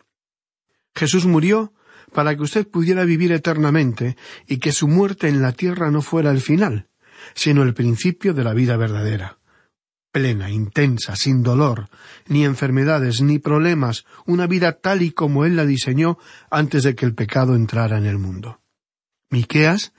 Jesús 0.96 1.26
murió 1.26 1.74
para 2.14 2.36
que 2.36 2.44
usted 2.44 2.68
pudiera 2.68 3.04
vivir 3.04 3.32
eternamente 3.32 4.16
y 4.48 4.58
que 4.58 4.72
su 4.72 4.88
muerte 4.88 5.28
en 5.28 5.42
la 5.42 5.52
tierra 5.52 5.92
no 5.92 6.02
fuera 6.02 6.32
el 6.32 6.42
final, 6.42 6.88
sino 7.34 7.64
el 7.64 7.74
principio 7.74 8.34
de 8.34 8.44
la 8.44 8.54
vida 8.54 8.78
verdadera 8.78 9.40
plena, 10.16 10.50
intensa, 10.50 11.18
sin 11.18 11.44
dolor, 11.44 11.90
ni 12.30 12.46
enfermedades, 12.46 13.20
ni 13.22 13.38
problemas, 13.38 14.06
una 14.26 14.48
vida 14.48 14.80
tal 14.80 15.02
y 15.02 15.12
como 15.12 15.44
Él 15.44 15.58
la 15.58 15.66
diseñó 15.66 16.18
antes 16.50 16.84
de 16.84 16.96
que 16.96 17.06
el 17.06 17.14
pecado 17.14 17.54
entrara 17.54 17.98
en 17.98 18.06
el 18.06 18.18
mundo. 18.18 18.62
Miqueas, 19.30 19.92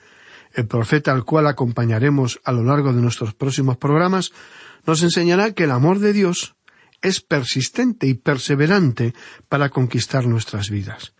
el 0.55 0.65
profeta 0.65 1.11
al 1.11 1.23
cual 1.23 1.45
acompañaremos 1.45 2.41
a 2.43 2.51
lo 2.51 2.63
largo 2.63 2.93
de 2.93 3.01
nuestros 3.03 3.35
próximos 3.35 3.77
programas, 3.77 4.31
nos 4.87 5.03
enseñará 5.03 5.51
que 5.51 5.65
el 5.65 5.71
amor 5.71 5.99
de 5.99 6.13
Dios 6.13 6.55
es 7.07 7.21
persistente 7.21 8.07
y 8.07 8.13
perseverante 8.13 9.13
para 9.49 9.69
conquistar 9.69 10.25
nuestras 10.25 10.69
vidas, 10.69 11.13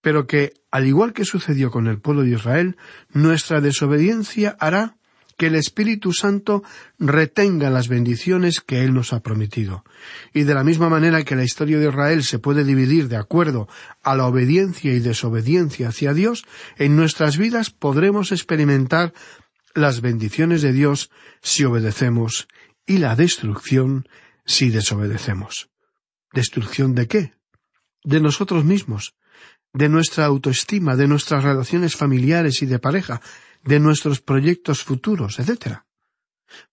pero 0.00 0.26
que, 0.26 0.52
al 0.70 0.86
igual 0.86 1.12
que 1.12 1.24
sucedió 1.24 1.70
con 1.70 1.86
el 1.86 2.00
pueblo 2.00 2.22
de 2.22 2.30
Israel, 2.30 2.76
nuestra 3.12 3.60
desobediencia 3.60 4.56
hará 4.58 4.96
que 5.36 5.46
el 5.46 5.56
Espíritu 5.56 6.12
Santo 6.12 6.62
retenga 6.98 7.70
las 7.70 7.88
bendiciones 7.88 8.60
que 8.60 8.84
Él 8.84 8.94
nos 8.94 9.12
ha 9.12 9.20
prometido. 9.20 9.84
Y 10.32 10.44
de 10.44 10.54
la 10.54 10.64
misma 10.64 10.88
manera 10.88 11.24
que 11.24 11.36
la 11.36 11.44
historia 11.44 11.78
de 11.78 11.88
Israel 11.88 12.22
se 12.22 12.38
puede 12.38 12.64
dividir 12.64 13.08
de 13.08 13.16
acuerdo 13.16 13.68
a 14.02 14.14
la 14.14 14.26
obediencia 14.26 14.92
y 14.92 15.00
desobediencia 15.00 15.88
hacia 15.88 16.14
Dios, 16.14 16.44
en 16.76 16.96
nuestras 16.96 17.36
vidas 17.36 17.70
podremos 17.70 18.32
experimentar 18.32 19.12
las 19.74 20.00
bendiciones 20.00 20.62
de 20.62 20.72
Dios 20.72 21.10
si 21.42 21.64
obedecemos 21.64 22.46
y 22.86 22.98
la 22.98 23.16
destrucción 23.16 24.06
si 24.44 24.70
desobedecemos. 24.70 25.70
¿Destrucción 26.32 26.94
de 26.94 27.06
qué? 27.06 27.34
De 28.02 28.20
nosotros 28.20 28.64
mismos, 28.64 29.14
de 29.72 29.88
nuestra 29.88 30.26
autoestima, 30.26 30.96
de 30.96 31.08
nuestras 31.08 31.44
relaciones 31.44 31.96
familiares 31.96 32.62
y 32.62 32.66
de 32.66 32.78
pareja, 32.78 33.20
de 33.62 33.80
nuestros 33.80 34.20
proyectos 34.20 34.82
futuros, 34.82 35.38
etc. 35.38 35.78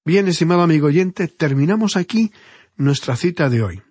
Bien, 0.06 0.28
estimado 0.28 0.62
amigo 0.62 0.88
oyente, 0.88 1.28
terminamos 1.28 1.96
aquí 1.96 2.32
nuestra 2.76 3.16
cita 3.16 3.50
de 3.50 3.64
hoy 3.64 3.82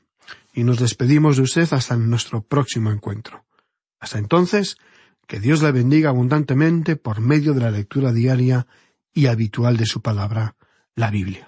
y 0.52 0.64
nos 0.64 0.78
despedimos 0.78 1.36
de 1.36 1.42
usted 1.42 1.72
hasta 1.72 1.96
nuestro 1.96 2.42
próximo 2.42 2.90
encuentro. 2.90 3.44
Hasta 3.98 4.18
entonces, 4.18 4.76
que 5.26 5.40
Dios 5.40 5.62
le 5.62 5.72
bendiga 5.72 6.10
abundantemente 6.10 6.96
por 6.96 7.20
medio 7.20 7.54
de 7.54 7.60
la 7.60 7.70
lectura 7.70 8.12
diaria 8.12 8.66
y 9.12 9.26
habitual 9.26 9.76
de 9.76 9.86
su 9.86 10.02
palabra, 10.02 10.56
la 10.94 11.10
Biblia. 11.10 11.46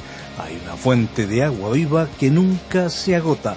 Hay 0.44 0.61
una 0.64 0.74
fuente 0.76 1.28
de 1.28 1.44
agua 1.44 1.70
viva 1.70 2.09
que 2.18 2.31
nunca 2.31 2.90
se 2.90 3.14
agota 3.14 3.57